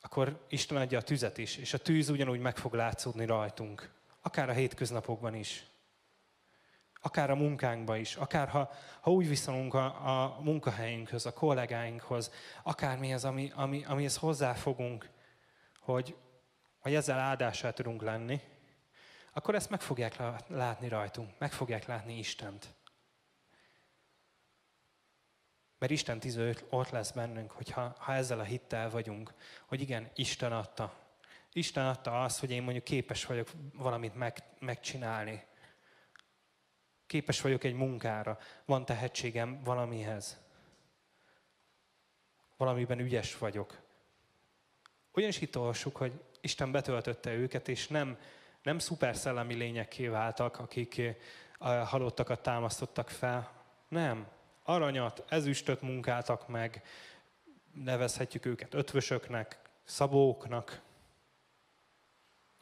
akkor 0.00 0.44
Isten 0.48 0.76
adja 0.76 0.98
a 0.98 1.02
tüzet 1.02 1.38
is, 1.38 1.56
és 1.56 1.74
a 1.74 1.78
tűz 1.78 2.08
ugyanúgy 2.08 2.40
meg 2.40 2.56
fog 2.56 2.74
látszódni 2.74 3.26
rajtunk. 3.26 3.90
Akár 4.22 4.48
a 4.48 4.52
hétköznapokban 4.52 5.34
is. 5.34 5.66
Akár 7.04 7.30
a 7.30 7.34
munkánkban 7.34 7.96
is. 7.96 8.16
Akár 8.16 8.48
ha, 8.48 8.70
ha 9.00 9.10
úgy 9.10 9.28
viszonyulunk 9.28 9.74
a, 9.74 9.84
a 9.84 10.40
munkahelyünkhöz, 10.40 11.26
a 11.26 11.32
kollégáinkhoz, 11.32 12.30
akármi 12.62 13.14
az, 13.14 13.24
ami, 13.24 13.52
ami, 13.54 13.84
amihez 13.84 14.16
hozzáfogunk, 14.16 15.10
hogy, 15.80 16.16
hogy 16.78 16.94
ezzel 16.94 17.18
áldásá 17.18 17.70
tudunk 17.70 18.02
lenni, 18.02 18.40
akkor 19.32 19.54
ezt 19.54 19.70
meg 19.70 19.80
fogják 19.80 20.16
látni 20.48 20.88
rajtunk, 20.88 21.38
meg 21.38 21.52
fogják 21.52 21.86
látni 21.86 22.18
Istent. 22.18 22.74
Mert 25.78 25.92
Isten 25.92 26.20
tiző 26.20 26.56
ott 26.70 26.90
lesz 26.90 27.10
bennünk, 27.10 27.50
hogyha 27.50 27.94
ha 27.98 28.14
ezzel 28.14 28.40
a 28.40 28.44
hittel 28.44 28.90
vagyunk, 28.90 29.34
hogy 29.66 29.80
igen, 29.80 30.10
Isten 30.14 30.52
adta. 30.52 30.94
Isten 31.52 31.86
adta 31.86 32.22
azt, 32.22 32.40
hogy 32.40 32.50
én 32.50 32.62
mondjuk 32.62 32.84
képes 32.84 33.24
vagyok 33.24 33.50
valamit 33.72 34.14
meg, 34.14 34.42
megcsinálni. 34.58 35.52
Képes 37.06 37.40
vagyok 37.40 37.64
egy 37.64 37.74
munkára. 37.74 38.38
Van 38.64 38.84
tehetségem 38.84 39.62
valamihez. 39.64 40.42
Valamiben 42.56 42.98
ügyes 42.98 43.38
vagyok. 43.38 43.82
Ugyanis 45.12 45.40
itt 45.40 45.58
olvassuk, 45.58 45.96
hogy 45.96 46.20
Isten 46.40 46.72
betöltötte 46.72 47.32
őket, 47.32 47.68
és 47.68 47.88
nem, 47.88 48.18
nem 48.62 48.78
szuper 48.78 49.16
szellemi 49.16 49.54
lényekké 49.54 50.06
váltak, 50.06 50.58
akik 50.58 51.02
a 51.58 51.68
halottakat 51.68 52.42
támasztottak 52.42 53.08
fel. 53.08 53.52
Nem 53.88 54.28
aranyat, 54.62 55.24
ezüstöt 55.28 55.80
munkáltak 55.82 56.48
meg, 56.48 56.82
nevezhetjük 57.72 58.44
őket 58.44 58.74
ötvösöknek, 58.74 59.58
szabóknak, 59.84 60.80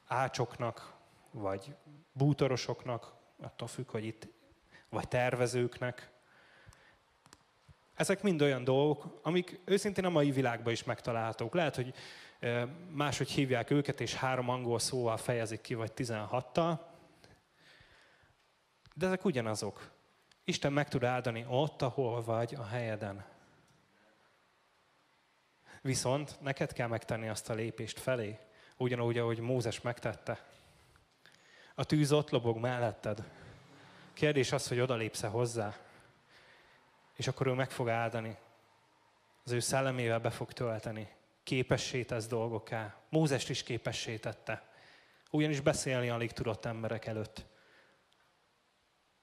ácsoknak, 0.06 0.94
vagy 1.30 1.74
bútorosoknak, 2.12 3.12
attól 3.40 3.68
függ, 3.68 3.90
hogy 3.90 4.04
itt, 4.04 4.28
vagy 4.92 5.08
tervezőknek. 5.08 6.10
Ezek 7.94 8.22
mind 8.22 8.42
olyan 8.42 8.64
dolgok, 8.64 9.20
amik 9.22 9.60
őszintén 9.64 10.04
a 10.04 10.10
mai 10.10 10.30
világban 10.30 10.72
is 10.72 10.84
megtalálhatók. 10.84 11.54
Lehet, 11.54 11.74
hogy 11.74 11.94
máshogy 12.90 13.30
hívják 13.30 13.70
őket, 13.70 14.00
és 14.00 14.14
három 14.14 14.48
angol 14.48 14.78
szóval 14.78 15.16
fejezik 15.16 15.60
ki, 15.60 15.74
vagy 15.74 15.92
16-tal. 15.96 16.78
De 18.94 19.06
ezek 19.06 19.24
ugyanazok. 19.24 19.90
Isten 20.44 20.72
meg 20.72 20.88
tud 20.88 21.04
áldani 21.04 21.46
ott, 21.48 21.82
ahol 21.82 22.22
vagy 22.22 22.54
a 22.54 22.64
helyeden. 22.64 23.24
Viszont 25.82 26.40
neked 26.40 26.72
kell 26.72 26.88
megtenni 26.88 27.28
azt 27.28 27.50
a 27.50 27.54
lépést 27.54 27.98
felé, 27.98 28.38
ugyanúgy, 28.76 29.18
ahogy 29.18 29.38
Mózes 29.38 29.80
megtette. 29.80 30.46
A 31.74 31.84
tűz 31.84 32.12
ott 32.12 32.30
lobog 32.30 32.58
melletted. 32.58 33.24
Kérdés 34.12 34.52
az, 34.52 34.68
hogy 34.68 34.80
odalépsz-e 34.80 35.28
hozzá. 35.28 35.76
És 37.16 37.26
akkor 37.26 37.46
ő 37.46 37.52
meg 37.52 37.70
fog 37.70 37.88
áldani. 37.88 38.36
Az 39.44 39.52
ő 39.52 39.60
szellemével 39.60 40.20
be 40.20 40.30
fog 40.30 40.52
tölteni. 40.52 41.08
Képessé 41.42 42.04
tesz 42.04 42.26
dolgoká. 42.26 42.96
Mózest 43.08 43.50
is 43.50 43.62
képessé 43.62 44.16
tette. 44.16 44.70
Ugyanis 45.30 45.60
beszélni 45.60 46.08
alig 46.08 46.32
tudott 46.32 46.64
emberek 46.64 47.06
előtt. 47.06 47.44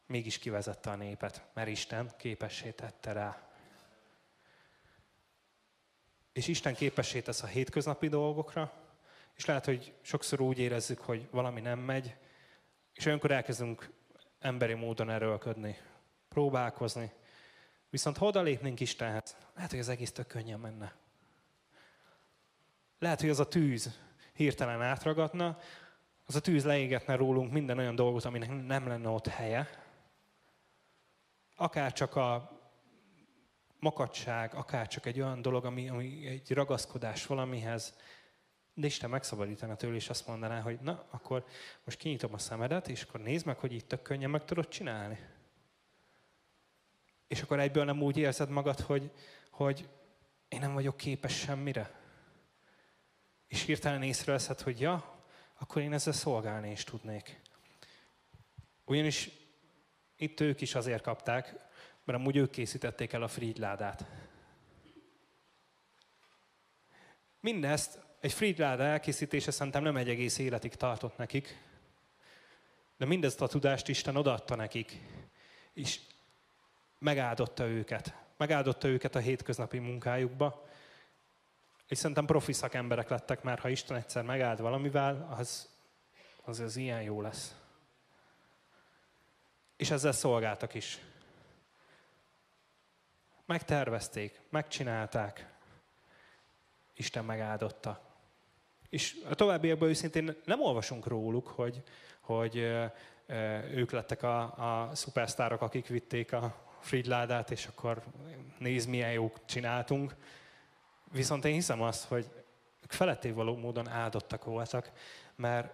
mégis 0.05 0.37
kivezette 0.37 0.89
a 0.89 0.95
népet, 0.95 1.43
mert 1.53 1.67
Isten 1.67 2.11
képessé 2.17 2.71
tette 2.71 3.11
rá. 3.11 3.49
És 6.33 6.47
Isten 6.47 6.75
képessé 6.75 7.21
tesz 7.21 7.43
a 7.43 7.47
hétköznapi 7.47 8.07
dolgokra, 8.07 8.73
és 9.35 9.45
lehet, 9.45 9.65
hogy 9.65 9.93
sokszor 10.01 10.41
úgy 10.41 10.59
érezzük, 10.59 10.99
hogy 10.99 11.27
valami 11.31 11.61
nem 11.61 11.79
megy, 11.79 12.15
és 12.93 13.05
olyankor 13.05 13.31
elkezdünk 13.31 13.89
emberi 14.39 14.73
módon 14.73 15.09
erőlködni, 15.09 15.77
próbálkozni. 16.29 17.11
Viszont 17.89 18.17
ha 18.17 18.25
odalépnénk 18.25 18.79
Istenhez, 18.79 19.37
lehet, 19.55 19.69
hogy 19.69 19.79
az 19.79 19.89
egész 19.89 20.11
tök 20.11 20.27
könnyen 20.27 20.59
menne. 20.59 20.95
Lehet, 22.99 23.19
hogy 23.19 23.29
az 23.29 23.39
a 23.39 23.47
tűz 23.47 23.99
hirtelen 24.33 24.81
átragadna, 24.81 25.57
az 26.25 26.35
a 26.35 26.41
tűz 26.41 26.65
leégetne 26.65 27.15
rólunk 27.15 27.51
minden 27.51 27.77
olyan 27.77 27.95
dolgot, 27.95 28.25
aminek 28.25 28.65
nem 28.65 28.87
lenne 28.87 29.09
ott 29.09 29.27
helye. 29.27 29.69
Akár 31.55 31.93
csak 31.93 32.15
a 32.15 32.59
makadság, 33.79 34.53
akár 34.53 34.87
csak 34.87 35.05
egy 35.05 35.19
olyan 35.19 35.41
dolog, 35.41 35.65
ami, 35.65 35.89
ami 35.89 36.27
egy 36.27 36.51
ragaszkodás 36.51 37.25
valamihez, 37.25 37.95
de 38.79 38.87
Isten 38.87 39.09
megszabadítana 39.09 39.75
tőle, 39.75 39.95
és 39.95 40.09
azt 40.09 40.27
mondaná, 40.27 40.61
hogy 40.61 40.79
na, 40.79 41.05
akkor 41.09 41.45
most 41.83 41.97
kinyitom 41.97 42.33
a 42.33 42.37
szemedet, 42.37 42.87
és 42.87 43.01
akkor 43.01 43.19
nézd 43.19 43.45
meg, 43.45 43.57
hogy 43.57 43.73
itt 43.73 43.87
tök 43.87 44.01
könnyen 44.01 44.29
meg 44.29 44.45
tudod 44.45 44.67
csinálni. 44.67 45.19
És 47.27 47.41
akkor 47.41 47.59
egyből 47.59 47.85
nem 47.85 48.01
úgy 48.01 48.17
érzed 48.17 48.49
magad, 48.49 48.79
hogy, 48.79 49.11
hogy 49.49 49.89
én 50.47 50.59
nem 50.59 50.73
vagyok 50.73 50.97
képes 50.97 51.37
semmire. 51.37 51.99
És 53.47 53.63
hirtelen 53.63 54.03
észreveszed, 54.03 54.61
hogy 54.61 54.79
ja, 54.79 55.23
akkor 55.57 55.81
én 55.81 55.93
ezzel 55.93 56.13
szolgálni 56.13 56.71
is 56.71 56.83
tudnék. 56.83 57.41
Ugyanis 58.85 59.29
itt 60.15 60.39
ők 60.39 60.61
is 60.61 60.75
azért 60.75 61.01
kapták, 61.01 61.55
mert 62.03 62.19
amúgy 62.19 62.35
ők 62.35 62.49
készítették 62.49 63.13
el 63.13 63.23
a 63.23 63.27
frigyládát. 63.27 64.05
Mindezt 67.39 68.07
egy 68.19 68.33
frigyláda 68.33 68.83
elkészítése 68.83 69.51
szerintem 69.51 69.83
nem 69.83 69.97
egy 69.97 70.09
egész 70.09 70.37
életig 70.37 70.75
tartott 70.75 71.17
nekik, 71.17 71.57
de 72.97 73.05
mindezt 73.05 73.41
a 73.41 73.47
tudást 73.47 73.87
Isten 73.87 74.15
odaadta 74.15 74.55
nekik, 74.55 75.01
és 75.73 75.99
megáldotta 76.97 77.67
őket. 77.67 78.13
Megáldotta 78.37 78.87
őket 78.87 79.15
a 79.15 79.19
hétköznapi 79.19 79.79
munkájukba, 79.79 80.67
és 81.87 81.97
szerintem 81.97 82.25
profi 82.25 82.53
szakemberek 82.53 83.09
lettek 83.09 83.43
már, 83.43 83.59
ha 83.59 83.69
Isten 83.69 83.97
egyszer 83.97 84.23
megáld 84.23 84.61
valamivel, 84.61 85.35
az, 85.37 85.69
az, 86.43 86.59
az 86.59 86.75
ilyen 86.75 87.01
jó 87.01 87.21
lesz. 87.21 87.55
És 89.77 89.91
ezzel 89.91 90.11
szolgáltak 90.11 90.73
is. 90.73 90.99
Megtervezték, 93.45 94.41
megcsinálták, 94.49 95.53
Isten 96.93 97.25
megáldotta. 97.25 98.08
És 98.89 99.15
a 99.29 99.35
továbbiakban 99.35 99.89
őszintén 99.89 100.35
nem 100.45 100.61
olvasunk 100.61 101.07
róluk, 101.07 101.47
hogy, 101.47 101.83
hogy 102.19 102.55
ők 103.73 103.91
lettek 103.91 104.23
a, 104.23 104.41
a 104.87 104.95
szupersztárok, 104.95 105.61
akik 105.61 105.87
vitték 105.87 106.33
a 106.33 106.67
frigyládát, 106.79 107.51
és 107.51 107.65
akkor 107.65 108.03
néz, 108.57 108.85
milyen 108.85 109.11
jók 109.11 109.39
csináltunk. 109.45 110.15
Viszont 111.11 111.45
én 111.45 111.53
hiszem 111.53 111.81
azt, 111.81 112.05
hogy 112.07 112.29
ők 112.83 112.91
feletté 112.91 113.31
való 113.31 113.55
módon 113.55 113.87
áldottak 113.87 114.43
voltak, 114.43 114.91
mert 115.35 115.73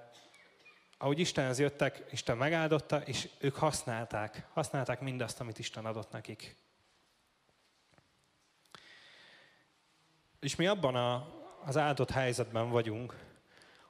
ahogy 0.98 1.20
Istenhez 1.20 1.60
jöttek, 1.60 2.04
Isten 2.12 2.38
megáldotta, 2.38 3.02
és 3.02 3.30
ők 3.40 3.56
használták, 3.56 4.48
használták 4.54 5.00
mindazt, 5.00 5.40
amit 5.40 5.60
Isten 5.60 5.86
adott 5.86 6.12
nekik. 6.12 6.56
És 10.40 10.56
mi 10.56 10.68
abban 10.68 10.96
a, 10.96 11.35
az 11.66 11.78
áldott 11.78 12.10
helyzetben 12.10 12.70
vagyunk, 12.70 13.16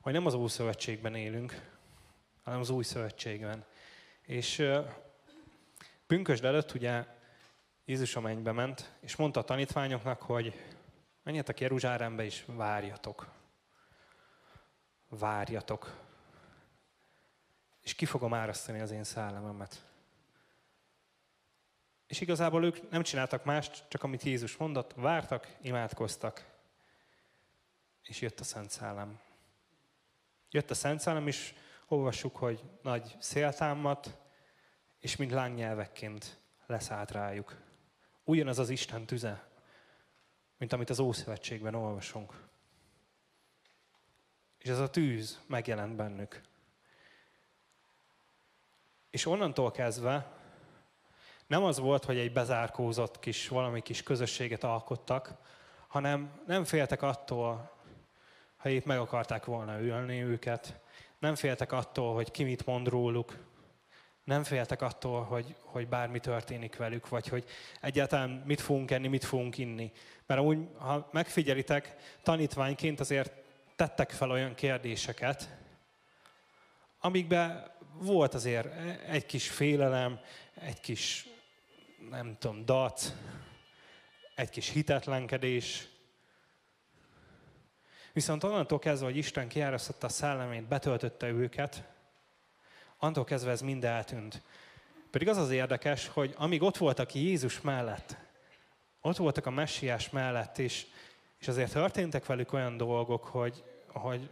hogy 0.01 0.13
nem 0.13 0.25
az 0.25 0.33
új 0.33 0.47
szövetségben 0.47 1.15
élünk, 1.15 1.71
hanem 2.43 2.59
az 2.59 2.69
új 2.69 2.83
szövetségben. 2.83 3.65
És 4.21 4.71
pünkösd 6.07 6.45
előtt 6.45 6.73
ugye 6.73 7.05
Jézus 7.85 8.15
a 8.15 8.19
mennybe 8.19 8.51
ment, 8.51 8.91
és 8.99 9.15
mondta 9.15 9.39
a 9.39 9.43
tanítványoknak, 9.43 10.21
hogy 10.21 10.53
menjetek 11.23 11.59
Jeruzsálembe, 11.59 12.23
és 12.23 12.43
várjatok. 12.47 13.27
Várjatok. 15.09 16.03
És 17.81 17.95
ki 17.95 18.05
fogom 18.05 18.33
árasztani 18.33 18.79
az 18.79 18.91
én 18.91 19.03
szellememet. 19.03 19.85
És 22.07 22.21
igazából 22.21 22.65
ők 22.65 22.89
nem 22.89 23.03
csináltak 23.03 23.43
mást, 23.43 23.83
csak 23.87 24.03
amit 24.03 24.23
Jézus 24.23 24.57
mondott, 24.57 24.93
vártak, 24.93 25.55
imádkoztak, 25.61 26.53
és 28.05 28.21
jött 28.21 28.39
a 28.39 28.43
Szent 28.43 28.69
Szellem. 28.69 29.19
Jött 30.49 30.69
a 30.69 30.73
Szent 30.73 30.99
Szellem, 30.99 31.27
és 31.27 31.53
olvassuk, 31.87 32.35
hogy 32.35 32.63
nagy 32.81 33.15
széltámat, 33.19 34.17
és 34.99 35.15
mint 35.15 35.31
lángnyelvekként 35.31 36.39
leszállt 36.65 37.11
rájuk. 37.11 37.55
Ugyanaz 38.23 38.59
az 38.59 38.69
Isten 38.69 39.05
tüze, 39.05 39.49
mint 40.57 40.73
amit 40.73 40.89
az 40.89 40.99
Ószövetségben 40.99 41.75
olvasunk. 41.75 42.43
És 44.57 44.69
ez 44.69 44.79
a 44.79 44.89
tűz 44.89 45.41
megjelent 45.47 45.95
bennük. 45.95 46.41
És 49.09 49.25
onnantól 49.25 49.71
kezdve 49.71 50.33
nem 51.47 51.63
az 51.63 51.79
volt, 51.79 52.05
hogy 52.05 52.17
egy 52.17 52.33
bezárkózott 52.33 53.19
kis, 53.19 53.47
valami 53.47 53.81
kis 53.81 54.03
közösséget 54.03 54.63
alkottak, 54.63 55.33
hanem 55.87 56.41
nem 56.45 56.63
féltek 56.63 57.01
attól, 57.01 57.74
ha 58.65 58.71
épp 58.71 58.85
meg 58.85 58.97
akarták 58.97 59.45
volna 59.45 59.81
ülni 59.81 60.23
őket, 60.23 60.79
nem 61.19 61.35
féltek 61.35 61.71
attól, 61.71 62.13
hogy 62.13 62.31
ki 62.31 62.43
mit 62.43 62.65
mond 62.65 62.87
róluk, 62.87 63.37
nem 64.23 64.43
féltek 64.43 64.81
attól, 64.81 65.23
hogy, 65.23 65.55
hogy 65.59 65.87
bármi 65.87 66.19
történik 66.19 66.77
velük, 66.77 67.09
vagy 67.09 67.27
hogy 67.27 67.45
egyáltalán 67.81 68.29
mit 68.45 68.61
fogunk 68.61 68.91
enni, 68.91 69.07
mit 69.07 69.23
fogunk 69.23 69.57
inni. 69.57 69.91
Mert 70.25 70.41
úgy, 70.41 70.57
ha 70.77 71.09
megfigyelitek, 71.11 71.95
tanítványként 72.23 72.99
azért 72.99 73.31
tettek 73.75 74.11
fel 74.11 74.31
olyan 74.31 74.55
kérdéseket, 74.55 75.55
amikben 76.99 77.71
volt 77.93 78.33
azért 78.33 78.67
egy 79.07 79.25
kis 79.25 79.49
félelem, 79.49 80.19
egy 80.53 80.79
kis, 80.79 81.27
nem 82.09 82.37
tudom, 82.39 82.65
dac, 82.65 83.11
egy 84.35 84.49
kis 84.49 84.69
hitetlenkedés. 84.69 85.93
Viszont 88.15 88.43
onnantól 88.43 88.79
kezdve, 88.79 89.05
hogy 89.07 89.17
Isten 89.17 89.47
kiárasztotta 89.47 90.07
a 90.07 90.09
szellemét, 90.09 90.67
betöltötte 90.67 91.27
őket, 91.27 91.83
Antól 92.97 93.23
kezdve 93.23 93.51
ez 93.51 93.61
mind 93.61 93.83
eltűnt. 93.83 94.41
Pedig 95.11 95.27
az 95.27 95.37
az 95.37 95.51
érdekes, 95.51 96.07
hogy 96.07 96.33
amíg 96.37 96.61
ott 96.61 96.77
voltak 96.77 97.13
Jézus 97.13 97.61
mellett, 97.61 98.17
ott 99.01 99.17
voltak 99.17 99.45
a 99.45 99.49
messiás 99.49 100.09
mellett, 100.09 100.57
és, 100.57 100.85
és 101.39 101.47
azért 101.47 101.71
történtek 101.71 102.25
velük 102.25 102.53
olyan 102.53 102.77
dolgok, 102.77 103.23
hogy, 103.23 103.63
hogy 103.87 104.29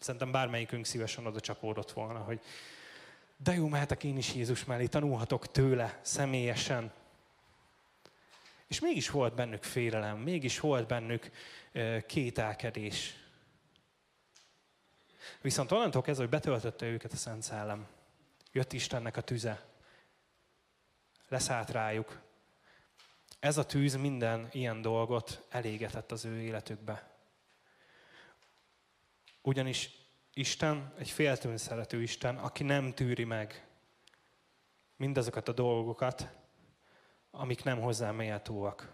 szerintem 0.00 0.32
bármelyikünk 0.32 0.86
szívesen 0.86 1.26
oda 1.26 1.40
csapódott 1.40 1.92
volna, 1.92 2.18
hogy 2.18 2.40
de 3.36 3.54
jó, 3.54 3.68
mehetek 3.68 4.04
én 4.04 4.16
is 4.16 4.34
Jézus 4.34 4.64
mellé, 4.64 4.86
tanulhatok 4.86 5.50
tőle 5.50 5.98
személyesen. 6.02 6.92
És 8.72 8.80
mégis 8.80 9.10
volt 9.10 9.34
bennük 9.34 9.62
félelem, 9.62 10.18
mégis 10.18 10.60
volt 10.60 10.86
bennük 10.86 11.30
kételkedés. 12.06 13.14
Viszont 15.40 15.70
onnantól 15.72 16.02
kezdve, 16.02 16.24
hogy 16.24 16.32
betöltötte 16.32 16.86
őket 16.86 17.12
a 17.12 17.16
Szent 17.16 17.42
Szellem, 17.42 17.86
jött 18.52 18.72
Istennek 18.72 19.16
a 19.16 19.20
tüze, 19.20 19.64
leszállt 21.28 21.70
rájuk. 21.70 22.20
Ez 23.40 23.56
a 23.56 23.66
tűz 23.66 23.96
minden 23.96 24.48
ilyen 24.52 24.82
dolgot 24.82 25.44
elégetett 25.48 26.12
az 26.12 26.24
ő 26.24 26.40
életükbe. 26.40 27.10
Ugyanis 29.42 29.90
Isten 30.34 30.94
egy 30.98 31.10
féltőn 31.10 31.56
szerető 31.56 32.02
Isten, 32.02 32.36
aki 32.36 32.62
nem 32.62 32.94
tűri 32.94 33.24
meg 33.24 33.66
mindazokat 34.96 35.48
a 35.48 35.52
dolgokat, 35.52 36.40
amik 37.34 37.64
nem 37.64 37.80
hozzá 37.80 38.10
méltóak. 38.10 38.92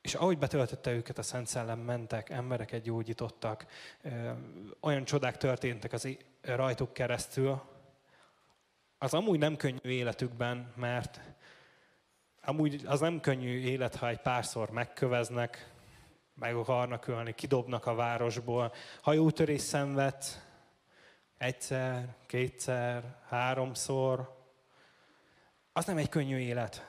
És 0.00 0.14
ahogy 0.14 0.38
betöltötte 0.38 0.92
őket 0.92 1.18
a 1.18 1.22
Szent 1.22 1.46
Szellem, 1.46 1.78
mentek, 1.78 2.30
embereket 2.30 2.82
gyógyítottak, 2.82 3.66
olyan 4.80 5.04
csodák 5.04 5.36
történtek 5.36 5.92
az 5.92 6.16
rajtuk 6.42 6.92
keresztül, 6.92 7.62
az 8.98 9.14
amúgy 9.14 9.38
nem 9.38 9.56
könnyű 9.56 9.78
életükben, 9.82 10.72
mert 10.76 11.20
amúgy 12.42 12.82
az 12.86 13.00
nem 13.00 13.20
könnyű 13.20 13.60
élet, 13.60 13.96
ha 13.96 14.08
egy 14.08 14.20
párszor 14.20 14.70
megköveznek, 14.70 15.72
meg 16.34 16.54
akarnak 16.54 17.06
ölni, 17.06 17.34
kidobnak 17.34 17.86
a 17.86 17.94
városból, 17.94 18.72
hajótörés 19.02 19.60
szenved, 19.60 20.24
egyszer, 21.38 22.14
kétszer, 22.26 23.16
háromszor, 23.28 24.39
az 25.80 25.86
nem 25.86 25.96
egy 25.96 26.08
könnyű 26.08 26.38
élet. 26.38 26.86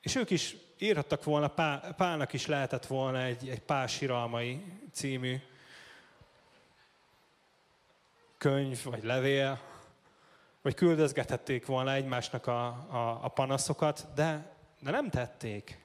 És 0.00 0.14
ők 0.14 0.30
is 0.30 0.56
írhattak 0.78 1.24
volna, 1.24 1.48
Pálnak 1.96 2.32
is 2.32 2.46
lehetett 2.46 2.86
volna 2.86 3.22
egy, 3.22 3.48
egy 3.48 3.60
Pál 3.60 3.86
Siralmai 3.86 4.64
című 4.92 5.40
könyv, 8.38 8.84
vagy 8.84 9.04
levél, 9.04 9.60
vagy 10.62 10.74
küldözgethették 10.74 11.66
volna 11.66 11.92
egymásnak 11.92 12.46
a, 12.46 12.66
a, 12.66 13.24
a 13.24 13.28
panaszokat, 13.28 14.06
de, 14.14 14.56
de 14.80 14.90
nem 14.90 15.10
tették. 15.10 15.78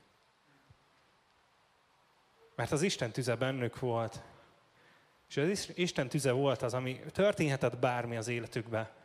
Mert 2.55 2.71
az 2.71 2.81
Isten 2.81 3.11
tüze 3.11 3.35
bennük 3.35 3.79
volt. 3.79 4.21
És 5.29 5.37
az 5.37 5.71
Isten 5.75 6.09
tüze 6.09 6.31
volt 6.31 6.61
az, 6.61 6.73
ami 6.73 6.99
történhetett 6.99 7.77
bármi 7.77 8.15
az 8.15 8.27
életükbe. 8.27 8.97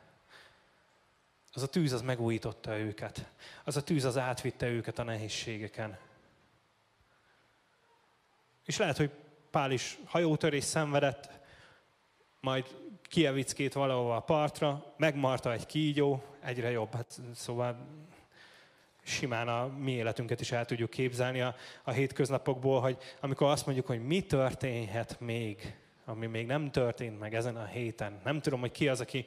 Az 1.55 1.63
a 1.63 1.67
tűz 1.67 1.93
az 1.93 2.03
megújította 2.03 2.79
őket. 2.79 3.31
Az 3.65 3.77
a 3.77 3.83
tűz 3.83 4.05
az 4.05 4.19
átvitte 4.19 4.67
őket 4.69 4.99
a 4.99 5.03
nehézségeken. 5.03 5.99
És 8.65 8.77
lehet, 8.77 8.97
hogy 8.97 9.11
Pál 9.51 9.71
is 9.71 9.99
hajótörés 10.05 10.65
szenvedett, 10.65 11.31
majd 12.41 12.77
kievickét 13.03 13.73
valahova 13.73 14.17
a 14.17 14.21
partra, 14.21 14.95
megmarta 14.97 15.53
egy 15.53 15.67
kígyó, 15.67 16.23
egyre 16.41 16.71
jobb. 16.71 16.95
Hát, 16.95 17.21
szóval 17.35 17.87
simán 19.03 19.49
a 19.49 19.67
mi 19.67 19.93
életünket 19.93 20.41
is 20.41 20.53
el 20.53 20.65
tudjuk 20.65 20.91
képzelni 20.91 21.41
a, 21.41 21.55
a 21.83 21.91
hétköznapokból, 21.91 22.81
hogy 22.81 22.97
amikor 23.21 23.51
azt 23.51 23.67
mondjuk, 23.67 23.87
hogy 23.87 24.07
mi 24.07 24.21
történhet 24.21 25.21
még, 25.21 25.77
ami 26.05 26.27
még 26.27 26.47
nem 26.47 26.71
történt 26.71 27.19
meg 27.19 27.35
ezen 27.35 27.57
a 27.57 27.65
héten. 27.65 28.21
Nem 28.25 28.41
tudom, 28.41 28.61
hogy 28.61 28.73
ki 28.73 28.89
az, 28.89 29.01
aki 29.01 29.25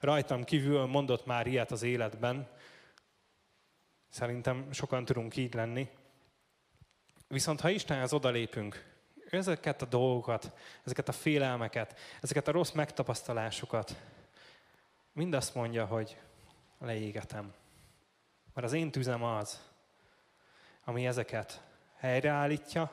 rajtam 0.00 0.44
kívül 0.44 0.86
mondott 0.86 1.26
már 1.26 1.46
ilyet 1.46 1.70
az 1.70 1.82
életben. 1.82 2.48
Szerintem 4.08 4.72
sokan 4.72 5.04
tudunk 5.04 5.36
így 5.36 5.54
lenni. 5.54 5.88
Viszont 7.28 7.60
ha 7.60 7.70
Istenhez 7.70 8.12
odalépünk, 8.12 8.84
ezeket 9.30 9.82
a 9.82 9.86
dolgokat, 9.86 10.52
ezeket 10.84 11.08
a 11.08 11.12
félelmeket, 11.12 11.98
ezeket 12.20 12.48
a 12.48 12.52
rossz 12.52 12.70
megtapasztalásokat, 12.70 13.96
mind 15.12 15.34
azt 15.34 15.54
mondja, 15.54 15.86
hogy 15.86 16.16
leégetem. 16.78 17.52
Mert 18.54 18.66
az 18.66 18.72
én 18.72 18.90
tüzem 18.90 19.22
az, 19.22 19.60
ami 20.84 21.06
ezeket 21.06 21.62
helyreállítja, 21.96 22.90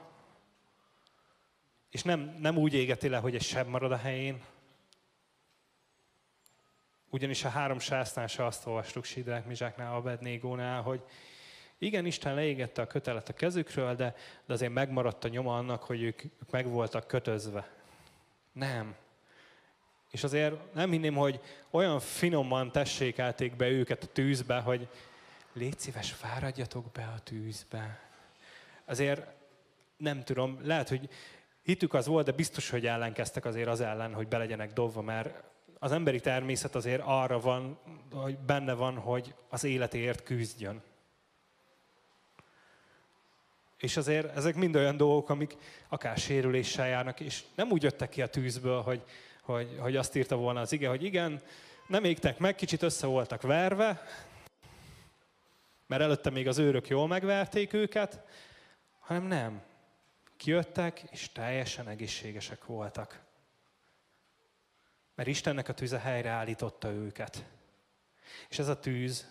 és 1.90 2.04
nem, 2.04 2.20
nem 2.40 2.58
úgy 2.58 2.74
égeti 2.74 3.08
le, 3.08 3.18
hogy 3.18 3.36
egy 3.36 3.42
seb 3.42 3.68
marad 3.68 3.92
a 3.92 3.98
helyén, 3.98 4.44
ugyanis 7.18 7.44
a 7.44 7.50
három 7.50 7.80
sásznása 7.80 8.46
azt 8.46 8.66
olvastuk 8.66 9.04
Sidrák, 9.04 9.46
Mizsáknál, 9.46 9.96
Abednégónál, 9.96 10.82
hogy 10.82 11.02
igen, 11.78 12.06
Isten 12.06 12.34
leégette 12.34 12.82
a 12.82 12.88
kötelet 12.88 13.30
a 13.30 13.34
kezükről, 13.34 13.96
de, 13.96 14.16
de 14.46 14.54
azért 14.54 14.74
megmaradt 14.74 15.24
a 15.24 15.28
nyoma 15.28 15.58
annak, 15.58 15.84
hogy 15.84 16.02
ők, 16.02 16.24
ők 16.24 16.50
meg 16.52 16.68
voltak 16.68 17.08
kötözve. 17.08 17.70
Nem. 18.52 18.96
És 20.12 20.24
azért 20.24 20.74
nem 20.74 20.92
hinném, 20.92 21.16
hogy 21.16 21.40
olyan 21.70 22.00
finoman 22.00 22.72
tessékelték 22.72 23.56
be 23.56 23.68
őket 23.68 24.04
a 24.04 24.08
tűzbe, 24.08 24.60
hogy 24.60 24.88
légy 25.54 25.80
szíves, 25.80 26.12
fáradjatok 26.12 26.92
be 26.92 27.14
a 27.16 27.20
tűzbe. 27.20 28.00
Azért 28.86 29.26
nem 29.98 30.24
tudom, 30.24 30.60
lehet, 30.64 30.90
hogy 30.90 31.10
hitük 31.64 31.94
az 31.94 32.06
volt, 32.06 32.26
de 32.26 32.32
biztos, 32.32 32.70
hogy 32.70 32.86
ellenkeztek 32.86 33.46
azért 33.46 33.68
az 33.68 33.82
ellen, 33.82 34.14
hogy 34.14 34.28
be 34.28 34.38
legyenek 34.38 34.74
dobva, 34.74 35.02
mert 35.02 35.46
az 35.80 35.92
emberi 35.92 36.20
természet 36.20 36.76
azért 36.76 37.02
arra 37.06 37.40
van, 37.40 37.80
hogy 38.12 38.38
benne 38.38 38.74
van, 38.74 38.98
hogy 38.98 39.34
az 39.50 39.64
életéért 39.64 40.24
küzdjön. 40.24 40.82
És 43.78 43.98
azért 43.98 44.36
ezek 44.36 44.56
mind 44.56 44.76
olyan 44.76 44.98
dolgok, 44.98 45.30
amik 45.30 45.58
akár 45.90 46.18
sérüléssel 46.18 46.88
járnak, 46.88 47.20
és 47.20 47.44
nem 47.56 47.72
úgy 47.72 47.84
jöttek 47.84 48.10
ki 48.10 48.22
a 48.22 48.28
tűzből, 48.28 48.82
hogy, 48.82 49.04
hogy, 49.42 49.78
hogy 49.80 49.96
azt 49.96 50.16
írta 50.16 50.36
volna 50.36 50.60
az 50.60 50.72
ige, 50.72 50.90
hogy 50.90 51.04
igen, 51.04 51.42
nem 51.88 52.04
égtek 52.04 52.38
meg, 52.38 52.56
kicsit 52.56 52.82
össze 52.82 53.08
voltak 53.08 53.42
verve, 53.42 54.02
mert 55.88 56.02
előtte 56.02 56.30
még 56.30 56.48
az 56.48 56.58
őrök 56.58 56.88
jól 56.88 57.08
megverték 57.08 57.74
őket, 57.74 58.22
hanem 59.00 59.24
nem. 59.24 59.62
Kijöttek, 60.38 61.04
és 61.12 61.32
teljesen 61.32 61.88
egészségesek 61.88 62.66
voltak. 62.66 63.27
Mert 65.18 65.30
Istennek 65.30 65.70
a 65.70 65.74
tűze 65.74 66.00
helyreállította 66.00 66.92
őket. 66.92 67.46
És 68.50 68.60
ez 68.60 68.68
a 68.68 68.80
tűz, 68.80 69.28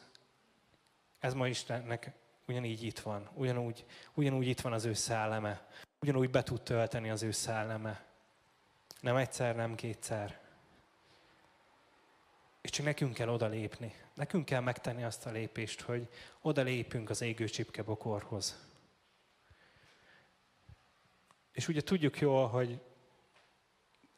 ez 1.18 1.34
ma 1.34 1.48
Istennek 1.48 2.12
ugyanígy 2.46 2.82
itt 2.82 2.98
van. 2.98 3.30
Ugyanúgy, 3.34 3.84
ugyanúgy 4.14 4.46
itt 4.46 4.60
van 4.60 4.72
az 4.72 4.84
ő 4.84 4.94
szelleme. 4.94 5.68
Ugyanúgy 6.00 6.30
be 6.30 6.42
tud 6.42 6.62
tölteni 6.62 7.10
az 7.10 7.22
ő 7.22 7.30
szelleme. 7.30 8.04
Nem 9.00 9.16
egyszer, 9.16 9.56
nem 9.56 9.74
kétszer. 9.74 10.40
És 12.60 12.70
csak 12.70 12.84
nekünk 12.84 13.14
kell 13.14 13.28
odalépni. 13.28 13.94
Nekünk 14.14 14.44
kell 14.44 14.60
megtenni 14.60 15.04
azt 15.04 15.26
a 15.26 15.30
lépést, 15.30 15.80
hogy 15.80 16.08
odalépünk 16.40 17.10
az 17.10 17.20
égő 17.20 17.48
bokorhoz. 17.84 18.66
És 21.52 21.68
ugye 21.68 21.80
tudjuk 21.80 22.18
jól, 22.18 22.48
hogy 22.48 22.80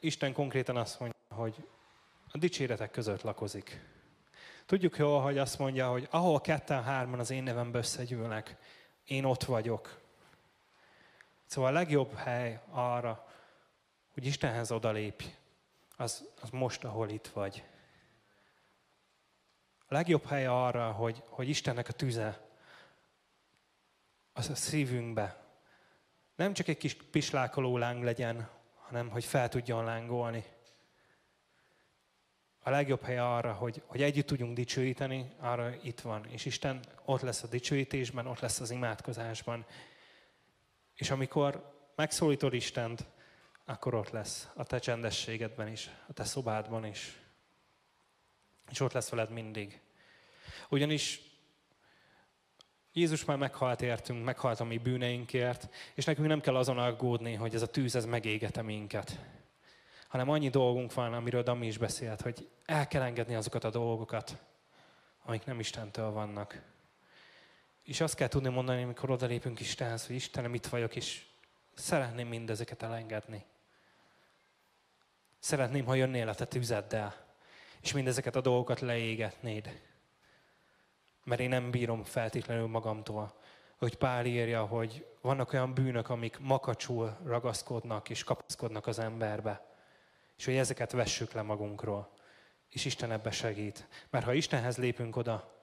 Isten 0.00 0.32
konkrétan 0.32 0.76
azt 0.76 1.00
mondja, 1.00 1.17
hogy 1.38 1.68
a 2.30 2.38
dicséretek 2.38 2.90
között 2.90 3.22
lakozik. 3.22 3.80
Tudjuk 4.66 4.96
jól, 4.96 5.20
hogy 5.20 5.38
azt 5.38 5.58
mondja, 5.58 5.90
hogy 5.90 6.06
ahol 6.10 6.40
ketten-hárman 6.40 7.18
az 7.18 7.30
én 7.30 7.42
nevembe 7.42 7.78
összegyűlnek, 7.78 8.56
én 9.04 9.24
ott 9.24 9.44
vagyok. 9.44 10.00
Szóval 11.46 11.70
a 11.70 11.78
legjobb 11.78 12.14
hely 12.14 12.60
arra, 12.70 13.28
hogy 14.12 14.26
Istenhez 14.26 14.70
odalépj, 14.70 15.24
az, 15.96 16.28
az 16.40 16.50
most, 16.50 16.84
ahol 16.84 17.08
itt 17.08 17.26
vagy. 17.26 17.64
A 19.86 19.94
legjobb 19.94 20.26
hely 20.26 20.46
arra, 20.46 20.90
hogy, 20.90 21.22
hogy 21.28 21.48
Istennek 21.48 21.88
a 21.88 21.92
tüze 21.92 22.46
az 24.32 24.48
a 24.48 24.54
szívünkbe 24.54 25.48
nem 26.38 26.52
csak 26.52 26.68
egy 26.68 26.76
kis 26.76 26.94
pislákoló 26.94 27.78
láng 27.78 28.02
legyen, 28.02 28.48
hanem 28.74 29.10
hogy 29.10 29.24
fel 29.24 29.48
tudjon 29.48 29.84
lángolni. 29.84 30.44
A 32.68 32.70
legjobb 32.70 33.02
hely 33.02 33.18
arra, 33.18 33.52
hogy, 33.52 33.82
hogy 33.86 34.02
együtt 34.02 34.26
tudjunk 34.26 34.54
dicsőíteni, 34.54 35.32
arra 35.38 35.74
itt 35.82 36.00
van. 36.00 36.26
És 36.26 36.44
Isten 36.44 36.80
ott 37.04 37.20
lesz 37.20 37.42
a 37.42 37.46
dicsőítésben, 37.46 38.26
ott 38.26 38.40
lesz 38.40 38.60
az 38.60 38.70
imádkozásban. 38.70 39.66
És 40.94 41.10
amikor 41.10 41.72
megszólítod 41.96 42.54
Istent, 42.54 43.04
akkor 43.64 43.94
ott 43.94 44.10
lesz 44.10 44.48
a 44.54 44.64
te 44.64 44.78
csendességedben 44.78 45.68
is, 45.68 45.90
a 46.08 46.12
te 46.12 46.24
szobádban 46.24 46.84
is. 46.84 47.18
És 48.70 48.80
ott 48.80 48.92
lesz 48.92 49.08
veled 49.08 49.30
mindig. 49.30 49.80
Ugyanis 50.68 51.20
Jézus 52.92 53.24
már 53.24 53.36
meghalt 53.36 53.82
értünk, 53.82 54.24
meghalt 54.24 54.60
a 54.60 54.64
mi 54.64 54.78
bűneinkért, 54.78 55.74
és 55.94 56.04
nekünk 56.04 56.28
nem 56.28 56.40
kell 56.40 56.56
azon 56.56 56.78
aggódni, 56.78 57.34
hogy 57.34 57.54
ez 57.54 57.62
a 57.62 57.70
tűz, 57.70 57.96
ez 57.96 58.04
megégete 58.04 58.62
minket. 58.62 59.18
Hanem 60.08 60.28
annyi 60.28 60.48
dolgunk 60.48 60.94
van, 60.94 61.14
amiről 61.14 61.42
Dami 61.42 61.66
is 61.66 61.78
beszélt, 61.78 62.20
hogy 62.20 62.48
el 62.64 62.86
kell 62.86 63.02
engedni 63.02 63.34
azokat 63.34 63.64
a 63.64 63.70
dolgokat, 63.70 64.36
amik 65.24 65.44
nem 65.44 65.60
Istentől 65.60 66.10
vannak. 66.10 66.62
És 67.82 68.00
azt 68.00 68.14
kell 68.14 68.28
tudni 68.28 68.48
mondani, 68.48 68.82
amikor 68.82 69.10
odalépünk 69.10 69.60
Istenhez, 69.60 70.06
hogy 70.06 70.16
Istenem, 70.16 70.54
itt 70.54 70.66
vagyok, 70.66 70.96
és 70.96 71.26
szeretném 71.74 72.28
mindezeket 72.28 72.82
elengedni. 72.82 73.44
Szeretném, 75.38 75.84
ha 75.84 75.94
jönnél 75.94 76.28
a 76.28 76.34
te 76.34 76.46
tüzeddel, 76.46 77.14
és 77.80 77.92
mindezeket 77.92 78.36
a 78.36 78.40
dolgokat 78.40 78.80
leégetnéd. 78.80 79.80
Mert 81.24 81.40
én 81.40 81.48
nem 81.48 81.70
bírom 81.70 82.04
feltétlenül 82.04 82.66
magamtól. 82.66 83.34
Hogy 83.78 83.96
Pál 83.96 84.26
írja, 84.26 84.64
hogy 84.64 85.06
vannak 85.20 85.52
olyan 85.52 85.74
bűnök, 85.74 86.08
amik 86.08 86.38
makacsul 86.38 87.16
ragaszkodnak 87.24 88.10
és 88.10 88.24
kapaszkodnak 88.24 88.86
az 88.86 88.98
emberbe. 88.98 89.67
És 90.38 90.44
hogy 90.44 90.56
ezeket 90.56 90.92
vessük 90.92 91.32
le 91.32 91.42
magunkról. 91.42 92.10
És 92.68 92.84
Isten 92.84 93.12
ebbe 93.12 93.30
segít. 93.30 93.88
Mert 94.10 94.24
ha 94.24 94.32
Istenhez 94.32 94.76
lépünk 94.76 95.16
oda, 95.16 95.56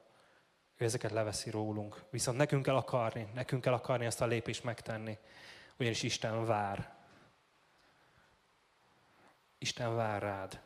ő 0.77 0.85
ezeket 0.85 1.11
leveszi 1.11 1.49
rólunk. 1.49 2.03
Viszont 2.09 2.37
nekünk 2.37 2.63
kell 2.63 2.75
akarni, 2.75 3.27
nekünk 3.33 3.61
kell 3.61 3.73
akarni 3.73 4.05
ezt 4.05 4.21
a 4.21 4.25
lépést 4.25 4.63
megtenni. 4.63 5.17
Ugyanis 5.77 6.03
Isten 6.03 6.45
vár. 6.45 6.95
Isten 9.57 9.95
vár 9.95 10.21
rád. 10.21 10.61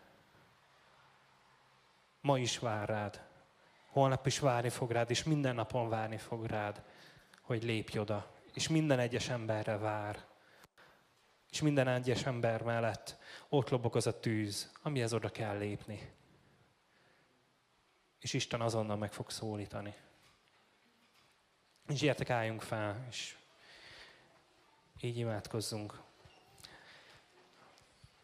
Ma 2.22 2.39
is 2.39 2.60
vár 2.60 2.89
rád. 2.89 3.28
Holnap 3.89 4.26
is 4.26 4.39
várni 4.39 4.70
fog 4.70 4.91
rád, 4.91 5.10
és 5.10 5.24
minden 5.24 5.55
napon 5.55 5.89
várni 5.89 6.18
fog 6.18 6.45
rád, 6.45 6.82
hogy 7.41 7.64
lépj 7.64 7.99
oda. 7.99 8.32
És 8.53 8.68
minden 8.68 8.99
egyes 8.99 9.30
emberre 9.30 9.78
vár. 9.78 10.26
És 11.52 11.62
minden 11.62 11.88
egyes 11.88 12.26
ember 12.26 12.62
mellett 12.62 13.18
ott 13.50 13.70
lobog 13.70 13.95
az 13.95 14.08
a 14.08 14.20
tűz, 14.20 14.72
amihez 14.82 15.14
oda 15.14 15.30
kell 15.30 15.58
lépni. 15.58 16.12
És 18.20 18.34
Isten 18.34 18.62
azonnal 18.62 18.97
meg 18.97 19.14
fog 19.14 19.30
szólítani. 19.30 19.93
És 21.88 22.00
gyertek, 22.00 22.30
álljunk 22.30 22.62
fel, 22.62 23.06
és 23.10 23.38
így 25.02 25.18
imádkozzunk. 25.18 26.02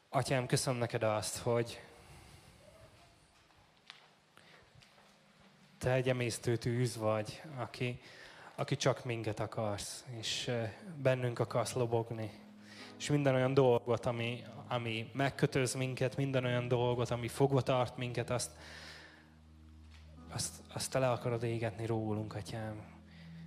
Atyám, 0.09 0.45
köszönöm 0.45 0.79
neked 0.79 1.03
azt, 1.03 1.37
hogy 1.37 1.81
te 5.77 5.91
egy 5.91 6.09
emésztő 6.09 6.57
tűz 6.57 6.97
vagy, 6.97 7.41
aki, 7.55 8.01
aki 8.55 8.75
csak 8.75 9.03
minket 9.03 9.39
akarsz, 9.39 10.05
és 10.19 10.51
bennünk 10.95 11.39
akarsz 11.39 11.73
lobogni. 11.73 12.44
És 12.97 13.09
minden 13.09 13.35
olyan 13.35 13.53
dolgot, 13.53 14.05
ami, 14.05 14.43
ami 14.67 15.09
megkötöz 15.13 15.73
minket, 15.73 16.17
minden 16.17 16.45
olyan 16.45 16.67
dolgot, 16.67 17.09
ami 17.09 17.27
fogva 17.27 17.61
tart 17.61 17.97
minket, 17.97 18.29
azt, 18.29 18.51
azt, 20.33 20.53
azt 20.73 20.91
te 20.91 20.99
le 20.99 21.09
akarod 21.09 21.43
égetni 21.43 21.85
rólunk, 21.85 22.35
atyám. 22.35 22.81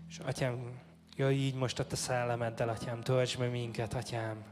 És 0.09 0.19
atyám, 0.19 0.81
jöjj 1.17 1.35
így 1.35 1.55
most 1.55 1.79
a 1.79 1.87
te 1.87 1.97
szellemeddel, 1.97 2.69
atyám, 2.69 3.01
töltsd 3.01 3.39
be 3.39 3.47
minket, 3.47 3.95
atyám. 3.95 4.45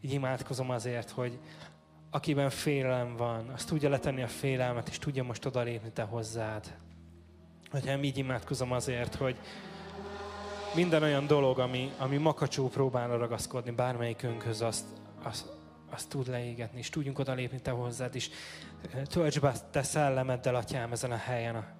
Így 0.00 0.12
imádkozom 0.12 0.70
azért, 0.70 1.10
hogy 1.10 1.38
akiben 2.10 2.50
félelem 2.50 3.16
van, 3.16 3.48
azt 3.48 3.68
tudja 3.68 3.88
letenni 3.88 4.22
a 4.22 4.28
félelmet, 4.28 4.88
és 4.88 4.98
tudja 4.98 5.24
most 5.24 5.46
odalépni 5.46 5.92
te 5.92 6.02
hozzád. 6.02 6.76
Atyám, 7.70 8.04
így 8.04 8.18
imádkozom 8.18 8.72
azért, 8.72 9.14
hogy 9.14 9.38
minden 10.74 11.02
olyan 11.02 11.26
dolog, 11.26 11.58
ami, 11.58 11.92
ami 11.98 12.16
makacsó 12.16 12.68
próbálna 12.68 13.16
ragaszkodni 13.16 13.70
bármelyikünkhöz, 13.70 14.62
azt, 14.62 14.84
azt, 15.22 15.46
azt 15.90 16.08
tud 16.08 16.28
leégetni, 16.28 16.78
és 16.78 16.90
tudjunk 16.90 17.18
odalépni 17.18 17.60
te 17.60 17.70
hozzád, 17.70 18.14
és 18.14 18.30
eh, 18.92 19.02
tölts 19.02 19.40
be 19.40 19.54
te 19.70 19.82
szellemeddel, 19.82 20.54
atyám, 20.54 20.92
ezen 20.92 21.10
a 21.10 21.16
helyen. 21.16 21.76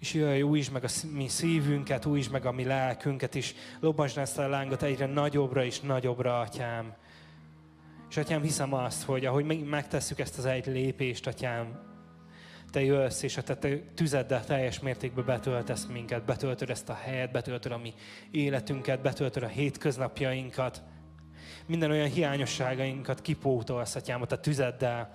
És 0.00 0.14
jöjj, 0.14 0.42
újítsd 0.42 0.72
meg 0.72 0.84
a 0.84 0.88
mi 1.12 1.28
szívünket, 1.28 2.06
újítsd 2.06 2.30
meg 2.30 2.46
a 2.46 2.52
mi 2.52 2.64
lelkünket, 2.64 3.34
és 3.34 3.54
lobbasd 3.80 4.18
ezt 4.18 4.38
a 4.38 4.48
lángot 4.48 4.82
egyre 4.82 5.06
nagyobbra 5.06 5.64
és 5.64 5.80
nagyobbra, 5.80 6.40
atyám. 6.40 6.94
És 8.10 8.16
atyám, 8.16 8.42
hiszem 8.42 8.72
azt, 8.72 9.02
hogy 9.02 9.24
ahogy 9.24 9.64
megtesszük 9.64 10.18
ezt 10.18 10.38
az 10.38 10.44
egy 10.44 10.66
lépést, 10.66 11.26
atyám, 11.26 11.85
te 12.70 12.82
jössz, 12.82 13.22
és 13.22 13.36
a 13.36 13.42
te 13.42 13.78
tüzeddel 13.94 14.44
teljes 14.44 14.80
mértékben 14.80 15.24
betöltesz 15.24 15.86
minket, 15.86 16.24
betöltöd 16.24 16.70
ezt 16.70 16.88
a 16.88 16.94
helyet, 16.94 17.32
betöltöd 17.32 17.72
a 17.72 17.78
mi 17.78 17.94
életünket, 18.30 19.00
betöltöd 19.00 19.42
a 19.42 19.46
hétköznapjainkat, 19.46 20.82
minden 21.66 21.90
olyan 21.90 22.08
hiányosságainkat 22.08 23.20
kipótolsz, 23.20 23.94
atyám, 23.94 24.22
a 24.22 24.26
te 24.26 24.38
tüzeddel, 24.38 25.12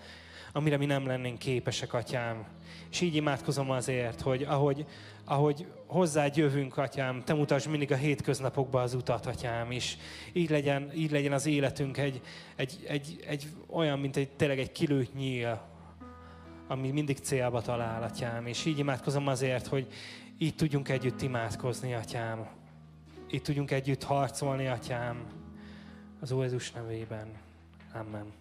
amire 0.53 0.77
mi 0.77 0.85
nem 0.85 1.07
lennénk 1.07 1.37
képesek, 1.37 1.93
atyám. 1.93 2.45
És 2.91 3.01
így 3.01 3.15
imádkozom 3.15 3.69
azért, 3.69 4.21
hogy 4.21 4.43
ahogy, 4.43 4.85
ahogy 5.25 5.67
hozzád 5.85 6.35
jövünk, 6.35 6.77
atyám, 6.77 7.23
te 7.23 7.33
mutasd 7.33 7.69
mindig 7.69 7.91
a 7.91 7.95
hétköznapokba 7.95 8.81
az 8.81 8.93
utat, 8.93 9.25
atyám, 9.25 9.71
és 9.71 9.97
így 10.33 10.49
legyen, 10.49 10.91
így 10.95 11.11
legyen 11.11 11.33
az 11.33 11.45
életünk 11.45 11.97
egy, 11.97 12.21
egy, 12.55 12.85
egy, 12.87 13.23
egy 13.27 13.47
olyan, 13.69 13.99
mint 13.99 14.17
egy, 14.17 14.29
tényleg 14.29 14.59
egy 14.59 14.71
kilőtt 14.71 15.13
nyíl, 15.13 15.70
ami 16.71 16.91
mindig 16.91 17.17
célba 17.17 17.61
talál, 17.61 18.03
atyám. 18.03 18.45
És 18.47 18.65
így 18.65 18.79
imádkozom 18.79 19.27
azért, 19.27 19.67
hogy 19.67 19.87
így 20.37 20.55
tudjunk 20.55 20.89
együtt 20.89 21.21
imádkozni, 21.21 21.93
atyám. 21.93 22.47
Így 23.31 23.41
tudjunk 23.41 23.71
együtt 23.71 24.03
harcolni, 24.03 24.67
atyám. 24.67 25.25
Az 26.19 26.31
Úr 26.31 26.43
Jézus 26.43 26.71
nevében. 26.71 27.27
Amen. 27.93 28.40